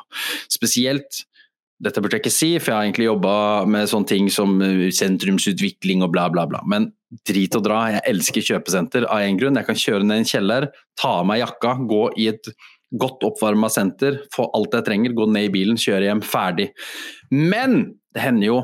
[0.52, 1.22] Spesielt
[1.80, 3.34] dette burde jeg ikke si, for jeg har egentlig jobba
[3.72, 6.60] med sånne ting som eh, sentrumsutvikling og bla, bla, bla.
[6.68, 6.90] Men
[7.26, 9.58] drit og dra, jeg elsker kjøpesenter av en grunn.
[9.58, 12.50] Jeg kan kjøre ned i en kjeller, ta av meg jakka, gå i et
[12.90, 16.70] godt oppvarma senter, få alt jeg trenger, gå ned i bilen, kjøre hjem, ferdig.
[17.30, 17.82] Men
[18.14, 18.60] det hender jo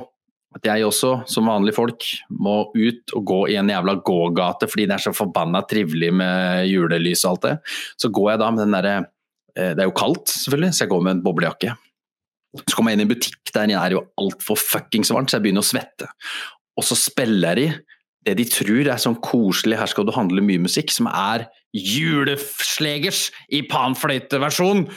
[0.57, 4.87] at jeg også, som vanlige folk, må ut og gå i en jævla gågate fordi
[4.89, 7.57] det er så forbanna trivelig med julelys og alt det.
[8.01, 8.95] Så går jeg da med den derre
[9.57, 11.77] eh, Det er jo kaldt, selvfølgelig, så jeg går med en boblejakke.
[12.63, 15.49] Så kommer jeg inn i en butikk, der er jo altfor fuckings varmt, så jeg
[15.49, 16.09] begynner å svette.
[16.77, 17.67] Og så spiller de
[18.27, 21.47] det de tror er sånn koselig, her skal du handle mye musikk, som er
[21.77, 24.89] juleslegers i panfløyteversjon.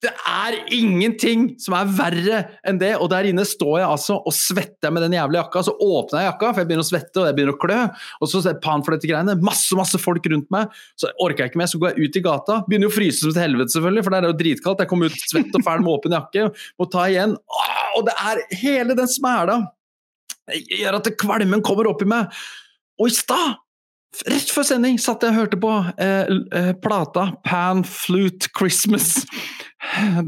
[0.00, 4.32] Det er ingenting som er verre enn det, og der inne står jeg altså og
[4.32, 5.60] svetter med den jævla jakka.
[5.66, 7.80] Så åpner jeg jakka, for jeg begynner å svette og jeg begynner å klø.
[8.24, 10.72] Og så panfløytegreiene, masse masse folk rundt meg.
[10.96, 12.56] Så orker jeg ikke mer, så går jeg ut i gata.
[12.70, 14.80] Begynner jo å fryse som et helvete, selvfølgelig, for der er det jo dritkaldt.
[14.86, 16.48] Jeg kommer ut svett og fæl med åpen jakke,
[16.80, 17.36] må ta igjen.
[17.36, 19.60] Åh, og det er hele den smæla
[20.54, 22.40] gjør at kvalmen kommer opp i meg.
[23.00, 23.56] Og i stad,
[24.28, 25.70] rett før sending, satt jeg og hørte på
[26.02, 29.22] eh, eh, plata Pan Flute Christmas.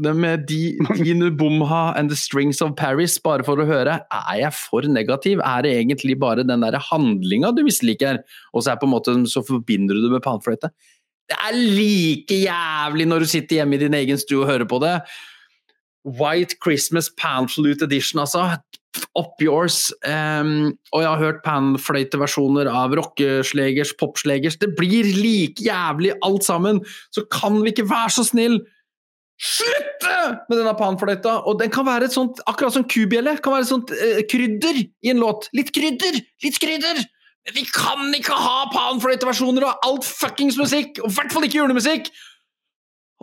[0.01, 3.99] Det med Di- Dinu Bumha and The Strings of Paris, bare for å høre.
[4.09, 5.43] Er jeg for negativ?
[5.45, 8.23] Er det egentlig bare den der handlinga du misliker?
[8.53, 10.71] Og så er på en måte, så forbinder du det med panfløyte.
[11.29, 14.81] Det er like jævlig når du sitter hjemme i din egen stue og hører på
[14.83, 14.97] det.
[16.03, 18.57] White Christmas Panflute Edition, altså.
[19.17, 19.91] Up yours.
[20.05, 24.59] Um, og jeg har hørt panfløyteversjoner av rockeslegers, popslegers.
[24.61, 26.81] Det blir like jævlig alt sammen!
[27.13, 28.59] Så kan vi ikke være så snill
[29.43, 30.17] slutte
[30.49, 31.39] med denne panfløyta!
[31.49, 34.83] Og den kan være et sånt, akkurat som kubjelle, kan være et sånt uh, krydder
[34.83, 35.49] i en låt.
[35.57, 36.19] Litt krydder!
[36.45, 37.01] Litt krydder!
[37.43, 41.01] Men vi kan ikke ha panfløyteversjoner av alt fuckings musikk!
[41.03, 42.13] Og i hvert fall ikke julemusikk!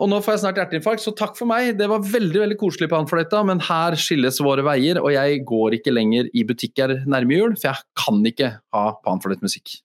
[0.01, 1.75] Og nå får jeg snart hjerteinfarkt, så takk for meg.
[1.77, 5.93] Det var veldig veldig koselig panfløyta, men her skilles våre veier, og jeg går ikke
[5.93, 9.75] lenger i butikker nærme jul, for jeg kan ikke ha panfløytemusikk.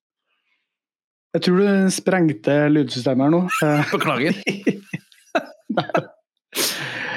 [1.36, 3.42] Jeg tror du sprengte lydsystemet her nå.
[3.60, 4.40] Eh, Beklager.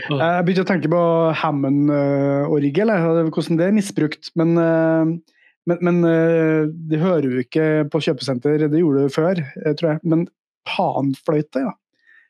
[0.10, 1.00] Jeg begynte å tenke på
[1.38, 2.92] Hammond-orgel,
[3.30, 4.32] hvordan det er misbrukt.
[4.42, 5.12] Men, eh,
[5.70, 9.44] men, men eh, det hører jo ikke på kjøpesenter, det gjorde du før,
[9.78, 10.02] tror jeg.
[10.10, 10.26] Men
[10.68, 11.76] panfløyte, ja.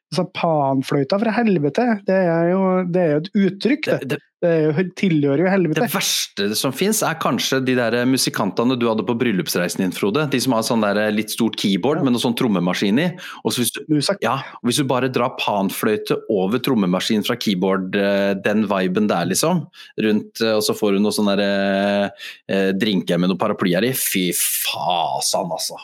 [0.10, 4.08] Altså, panfløyta fra helvete, det er jo, det er jo et uttrykk, Det, det.
[4.10, 5.84] det, Det er tilhører jo helvete.
[5.84, 10.24] det verste som fins, er kanskje de der musikantene du hadde på bryllupsreisen din, Frode.
[10.32, 12.04] De som har sånn der litt stort keyboard Ja.
[12.08, 13.08] med noe sånn trommemaskin i.
[13.46, 13.84] Og så hvis du
[14.26, 19.68] Ja, hvis du bare drar panfløyte over trommemaskin fra keyboard, eh, den viben der, liksom,
[20.02, 22.10] rundt, eh, og så får du noe sånn der eh,
[22.50, 25.78] eh, drinker med noe paraplyer i, fy fasan, altså.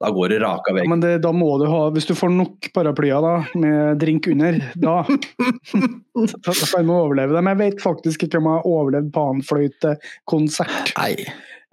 [0.00, 0.84] Da går det raka vei.
[0.86, 4.30] Ja, men det, da må du ha, hvis du får nok paraplyer da, med drink
[4.32, 7.42] under, da kan du overleve det.
[7.42, 10.94] Men jeg vet faktisk ikke om jeg har overlevd panfløytekonsert.
[10.96, 11.12] Nei.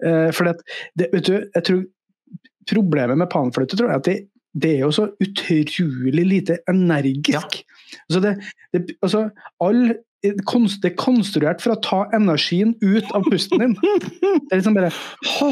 [0.04, 0.58] Eh, for det,
[1.00, 1.86] det, vet du, jeg tror
[2.68, 4.16] Problemet med panfløyte tror jeg at det,
[4.52, 7.62] det er jo så utrolig lite energisk.
[8.10, 8.32] Altså det,
[8.76, 9.22] det, altså
[9.64, 13.72] all, det er konstruert for å ta energien ut av pusten din.
[14.48, 14.92] Det er liksom bare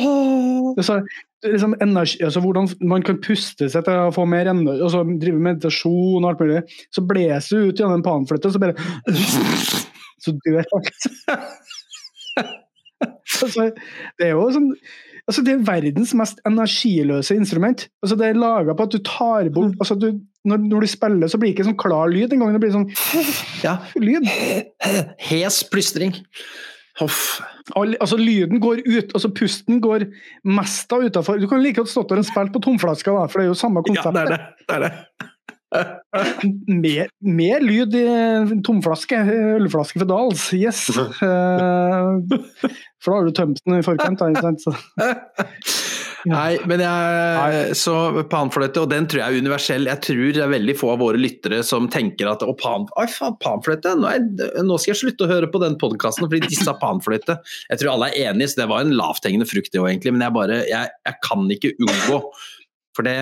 [0.76, 1.00] altså,
[1.52, 5.02] liksom energi, altså Hvordan man kan puste seg til å få mer energi, og så
[5.06, 6.62] drive meditasjon og alt mulig.
[6.94, 8.78] Så blåser du ut gjennom en panfløyte, så bare
[10.26, 10.88] Så dør folk.
[13.42, 13.70] altså,
[14.18, 14.70] det er jo sånn
[15.26, 17.86] altså Det er verdens mest energiløse instrument.
[18.02, 20.12] altså Det er laga på at du tar bort altså du,
[20.46, 22.54] når, når, du spiller, så blir det ikke sånn klar lyd engang.
[22.54, 22.90] Det blir sånn
[23.64, 23.80] ja.
[23.98, 24.28] lyd.
[25.26, 26.14] Hes plystring.
[27.00, 27.40] Hoff.
[27.74, 30.06] All, altså Lyden går ut, altså pusten går
[30.46, 31.40] mest av utafor.
[31.42, 33.58] Du kan like godt stått der og spilt på tomflaska, da, for det er jo
[33.58, 34.06] samme konsept.
[34.06, 34.38] Ja, det er det.
[34.62, 34.92] det, er det.
[36.84, 38.04] mer, mer, lyd i
[38.66, 39.18] tomflaske,
[39.56, 40.86] ølflaske for Dals, yes.
[40.94, 42.22] Uh,
[43.02, 44.22] for da har du tømt den i forkant.
[44.22, 44.76] Da,
[46.26, 47.94] Nei, men jeg Så
[48.30, 49.86] panfløyte, og den tror jeg er universell.
[49.86, 53.06] Jeg tror det er veldig få av våre lyttere som tenker at å, pan, oi,
[53.12, 54.10] faen, panfløyte, nå,
[54.66, 57.38] nå, skal jeg slutte å høre på den podkasten fordi disse har panfløyte.
[57.70, 60.16] Jeg tror alle er enige, så det var en lavthengende frukt det òg, egentlig.
[60.16, 62.20] Men jeg bare jeg, jeg kan ikke unngå.
[62.96, 63.18] For det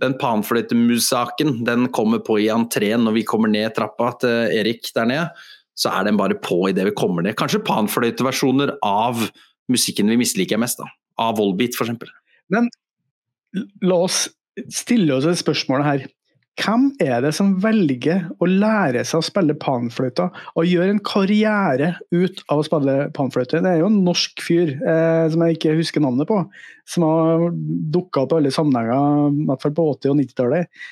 [0.00, 5.10] den panfløytemus-saken den kommer på i entreen når vi kommer ned trappa til Erik der
[5.10, 5.26] nede.
[5.76, 7.36] Så er den bare på idet vi kommer ned.
[7.36, 9.20] Kanskje panfløyteversjoner av
[9.70, 10.80] musikken vi misliker mest.
[10.80, 10.88] da.
[11.20, 12.19] Av Volbeat, f.eks.
[12.54, 12.70] Men
[13.82, 14.24] la oss
[14.70, 16.08] stille oss et spørsmål her.
[16.60, 20.26] Hvem er det som velger å lære seg å spille panfløyta,
[20.58, 23.62] og gjøre en karriere ut av å spille panfløyte?
[23.64, 26.42] Det er jo en norsk fyr eh, som jeg ikke husker navnet på,
[26.90, 27.46] som har
[27.94, 30.82] dukka opp i alle sammenhenger, i hvert fall på 80- og 90-tallet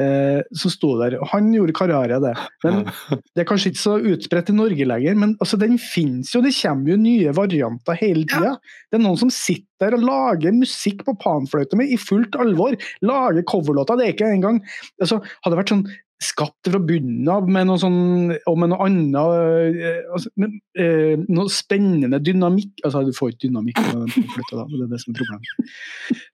[0.00, 1.18] eh, som sto der.
[1.32, 2.34] Han gjorde karriere av det.
[2.64, 2.82] Men
[3.34, 6.42] Det er kanskje ikke så utbredt i Norge lenger, men altså, den finnes jo.
[6.44, 8.54] Det kommer jo nye varianter hele tida.
[8.54, 8.82] Ja.
[8.88, 12.74] Det er noen som sitter der og lager musikk på panfløyta med i fullt alvor.
[13.06, 13.98] Lager coverlåter.
[13.98, 14.60] Det er ikke engang
[14.98, 15.88] altså, Hadde det vært sånn
[16.18, 21.14] skapt fra bunnen av med noe sånn, og med noe annet eh, altså, med, eh,
[21.30, 24.64] Noe spennende dynamikk Altså, du får ikke dynamikk med den panfløyta, da.
[24.72, 25.46] Det er det som er problemet.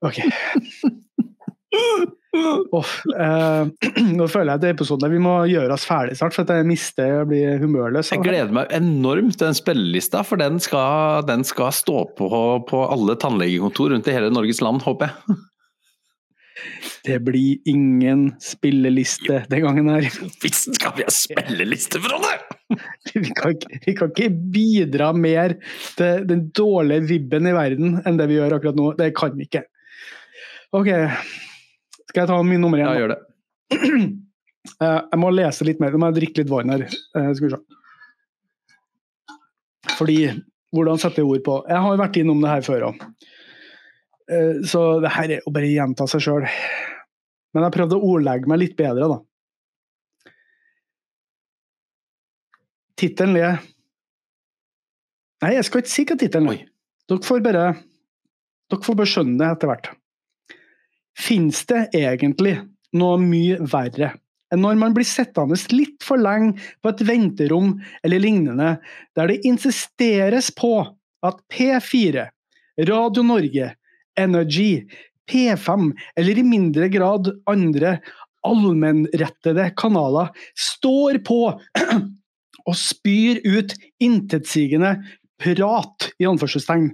[0.09, 0.19] Ok.
[2.35, 3.63] Oh, eh,
[4.19, 7.21] nå føler jeg at episoden vi må gjøre oss ferdig snart, for at jeg mister
[7.21, 8.11] og blir humørløs.
[8.15, 12.31] Jeg gleder meg enormt til den spillelista, for den skal, den skal stå på
[12.69, 15.41] på alle tannlegekontor rundt i hele Norges land, håper jeg.
[17.05, 20.07] Det blir ingen spilleliste den gangen her.
[20.41, 22.31] Visst skal vi ha spilleliste, Frode!
[23.13, 23.53] Vi kan,
[23.85, 25.53] vi kan ikke bidra mer
[25.99, 28.87] til den dårlige vibben i verden enn det vi gjør akkurat nå.
[28.99, 29.61] Det kan vi ikke.
[30.75, 30.89] Ok,
[32.15, 32.87] skal jeg ta min nummer én?
[32.87, 33.23] Ja, gjør det.
[34.81, 35.93] Eh, jeg må lese litt mer.
[35.93, 36.83] Nå må jeg drikke litt vann her.
[36.89, 37.59] Eh, skal vi se.
[39.99, 40.15] Fordi
[40.75, 43.03] Hvordan sette ord på Jeg har vært innom det her før òg.
[44.33, 46.47] Eh, så det her er å bare gjenta seg sjøl.
[47.55, 50.33] Men jeg prøvde å ordlegge meg litt bedre, da.
[52.99, 53.61] Tittelen er
[55.45, 56.65] Nei, jeg skal ikke si hva tittelen er.
[57.11, 57.67] Dere får bare
[58.73, 59.93] Dere får bare skjønne det etter hvert.
[61.19, 62.59] Fins det egentlig
[62.95, 64.15] noe mye verre
[64.55, 67.73] enn når man blir sittende litt for lenge på et venterom
[68.07, 68.77] eller lignende,
[69.19, 70.77] der det insisteres på
[71.25, 72.29] at P4,
[72.87, 73.73] Radio Norge,
[74.21, 74.85] Energy,
[75.31, 75.91] P5
[76.21, 77.99] eller i mindre grad andre
[78.45, 81.41] allmennrettede kanaler står på
[82.69, 84.99] og spyr ut intetsigende
[85.41, 86.93] prat, i anførselstegn.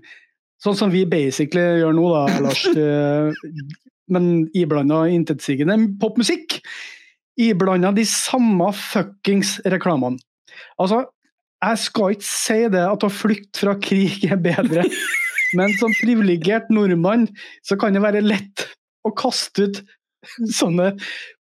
[0.60, 2.64] Sånn som vi basically gjør nå, da, Lars.
[4.12, 6.58] men iblanda intetsigende popmusikk.
[7.40, 10.20] Iblanda de samme fuckings reklamene.
[10.80, 11.04] Altså,
[11.60, 14.86] jeg skal ikke si det at å flykte fra krig er bedre,
[15.58, 17.28] men som privilegert nordmann
[17.66, 18.66] så kan det være lett
[19.06, 19.82] å kaste ut
[20.52, 20.92] sånne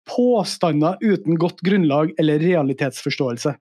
[0.09, 3.55] påstander uten godt grunnlag eller realitetsforståelse.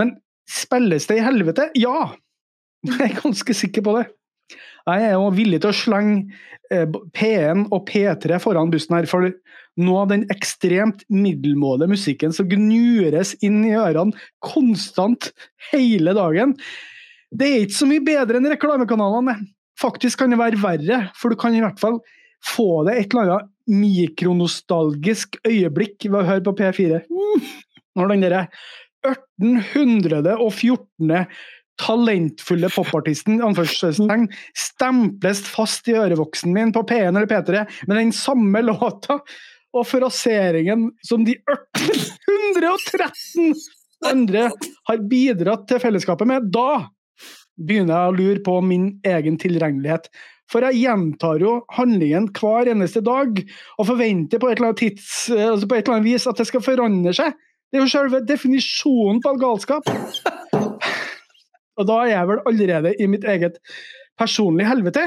[0.00, 0.16] Men
[0.50, 1.70] spilles det i helvete?
[1.78, 2.12] Ja!
[2.86, 4.06] Jeg er ganske sikker på det.
[4.86, 6.36] Jeg er jo villig til å slenge
[6.70, 9.26] eh, P1 og P3 foran bussen her, for
[9.82, 15.32] noe av den ekstremt middelmådige musikken som gnures inn i ørene konstant
[15.72, 16.54] hele dagen,
[17.34, 19.34] det er ikke så mye bedre enn reklamekanalene.
[19.76, 21.98] Faktisk kan det være verre, for du kan i hvert fall
[22.46, 27.02] få det et eller annet mikronostalgisk øyeblikk ved å høre på P4.
[27.98, 28.42] Når den derre
[29.06, 31.26] 1814
[31.80, 38.62] talentfulle popartisten anførselstegn, stemples fast i ørevoksen min på P1 eller P3 med den samme
[38.64, 39.20] låta
[39.76, 43.54] og fraseringen som de 113
[44.06, 44.50] andre
[44.88, 46.86] har bidratt til fellesskapet med, da
[47.56, 50.10] begynner jeg å lure på min egen tilregnelighet.
[50.52, 53.40] For jeg gjentar jo handlingen hver eneste dag,
[53.80, 56.46] og forventer på et eller annet, tids, altså på et eller annet vis at det
[56.52, 57.34] skal forandre seg.
[57.66, 59.90] Det er jo selve definisjonen på all galskap.
[61.76, 63.60] Og da er jeg vel allerede i mitt eget
[64.18, 65.04] personlige helvete.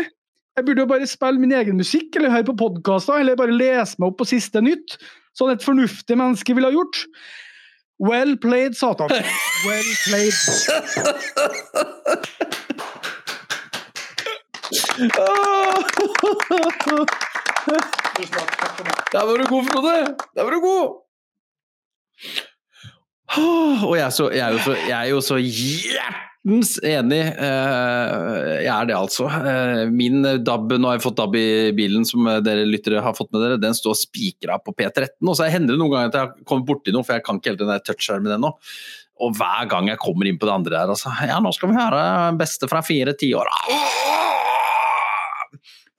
[0.57, 3.95] Jeg burde jo bare spille min egen musikk, eller høre på podkaster, eller bare lese
[3.97, 4.97] meg opp på siste nytt,
[5.37, 7.05] sånn et fornuftig menneske ville ha gjort.
[7.99, 9.09] Well played, Satan.
[9.67, 10.33] Well played.
[19.09, 19.95] Der var du god, Frode!
[20.35, 20.89] Der var du god!
[23.87, 25.35] Og jeg er, så, jeg er jo så, jeg er jo så
[26.45, 27.21] hjertens enig.
[27.37, 29.27] Eh, jeg er det, altså.
[29.27, 33.31] Eh, min DAB, nå har jeg fått DAB i bilen, som dere lyttere har fått
[33.31, 35.27] med dere, den står spikra på P13.
[35.27, 37.53] Og så hender det noen ganger at jeg kommer borti noe, for jeg kan ikke
[37.53, 38.53] helt den der touchskjermen ennå.
[39.19, 41.79] Og hver gang jeg kommer inn på det andre der, altså Ja, nå skal vi
[41.79, 43.51] høre beste fra fire tiår.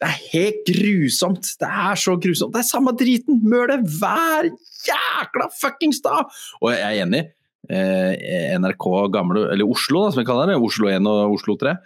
[0.01, 1.51] Det er helt grusomt.
[1.61, 2.55] Det er så grusomt.
[2.55, 3.43] Det er samme driten.
[3.45, 4.49] Møl hver
[4.89, 6.31] jækla fuckings dag!
[6.63, 7.27] Og jeg er enig.
[7.69, 10.61] Eh, NRK gamle, eller Oslo, da, som vi kaller det.
[10.61, 11.77] Oslo 1 og Oslo 3.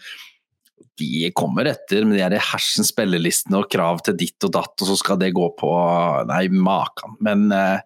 [1.01, 4.93] De kommer etter med de her hersens spillelistene og krav til ditt og datt, og
[4.93, 5.72] så skal det gå på
[6.31, 7.18] Nei, makan.
[7.25, 7.83] Men eh,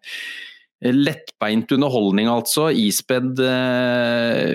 [0.78, 2.68] Lettbeint underholdning, altså.
[2.70, 4.53] Ispedd eh,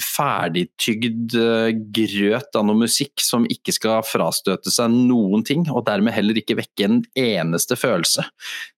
[0.00, 6.16] ferdigtygd eh, grøt av noe musikk som ikke skal frastøte seg noen ting, og dermed
[6.16, 8.24] heller ikke vekke en eneste følelse.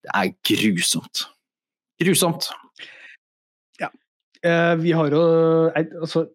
[0.02, 1.28] Det er grusomt.
[2.02, 2.50] Grusomt.
[4.44, 5.22] Eh, vi har jo
[5.74, 6.26] Altså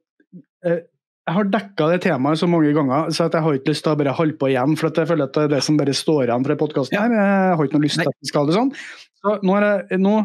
[0.65, 0.81] eh,
[1.21, 3.99] jeg har dekka det temaet så mange ganger, så jeg har ikke lyst til å
[3.99, 4.73] bare holde på igjen.
[4.79, 7.13] For jeg føler at det er det som bare står igjen fra podkasten her.
[7.13, 8.71] Jeg har ikke noe lyst til at vi skal ha det sånn.
[9.21, 10.15] Så nå, jeg, nå,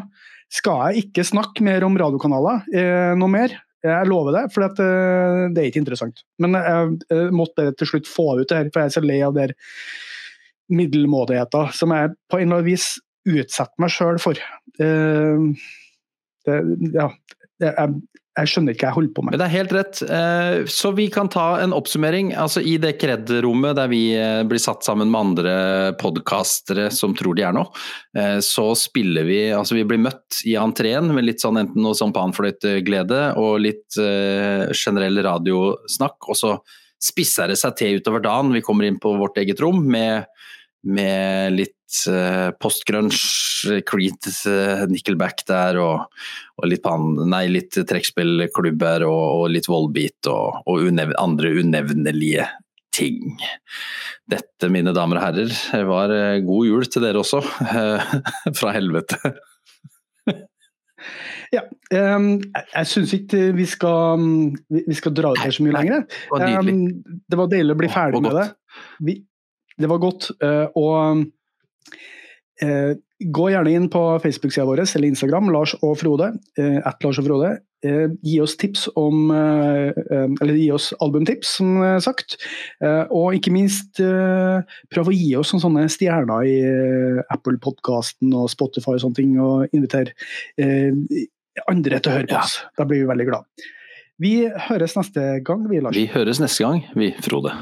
[0.57, 3.53] skal jeg ikke snakke mer om radiokanaler eh, noe mer.
[3.85, 6.23] Jeg lover det, for eh, det er ikke interessant.
[6.41, 9.19] Men jeg, jeg måtte til slutt få ut det her, for jeg er så lei
[9.27, 9.53] av den
[10.73, 12.95] middelmådigheten som jeg på en eller annen vis
[13.27, 14.39] utsetter meg sjøl for.
[14.81, 15.45] Eh,
[16.47, 16.57] det,
[16.95, 17.11] ja,
[17.63, 17.99] jeg,
[18.37, 19.33] jeg skjønner ikke hva jeg holder på med.
[19.33, 20.01] Men det er helt rett.
[20.03, 22.31] Eh, så vi kan ta en oppsummering.
[22.37, 25.55] Altså I det kred-rommet der vi eh, blir satt sammen med andre
[26.01, 27.71] podkastere som tror de er noe,
[28.17, 31.97] eh, så spiller vi Altså vi blir møtt i entreen med litt sånn enten noe
[31.97, 36.51] sampanfløyteglede og litt generell radiosnakk, og så
[37.01, 38.53] spisser det seg til utover dagen.
[38.53, 40.27] Vi kommer inn på vårt eget rom med
[40.87, 41.76] med litt
[42.61, 43.17] postgrunge,
[43.87, 46.21] Creed, uh, Nickelback der, og,
[46.59, 46.87] og litt,
[47.25, 52.47] nei, litt trekkspillklubber og, og, litt Volbeat og, og unev andre unevnelige
[52.97, 53.37] ting.
[54.27, 56.13] Dette, mine damer og herrer, var
[56.45, 57.43] god jul til dere også,
[58.59, 59.21] fra helvete.
[61.53, 61.61] Ja,
[62.17, 64.23] um, jeg, syns ikke vi skal,
[64.67, 66.03] vi skal dra ut her så mye lenger.
[66.33, 66.81] Um,
[67.23, 68.47] det var deilig å bli ferdig med det.
[69.07, 69.15] Vi,
[69.79, 70.31] det var godt.
[70.41, 71.21] Uh, og eh,
[72.57, 76.31] gå gjerne inn på Facebook-sida vår eller Instagram, Lars og Frode.
[76.57, 77.57] Eh, at Lars og Frode.
[78.25, 82.33] Gi oss tips om Eller gi oss albumtips, som sagt.
[83.13, 86.57] Og ikke minst prøv å gi oss sånne stjerner i
[87.37, 90.17] Apple-podkasten og Spotify og sånne ting, og invitere
[91.69, 92.57] andre til å høre på oss.
[92.73, 93.67] Da blir vi veldig glad.
[94.17, 95.93] Vi høres neste gang, vi, Lars.
[95.93, 97.53] Vi høres neste gang, vi, Frode.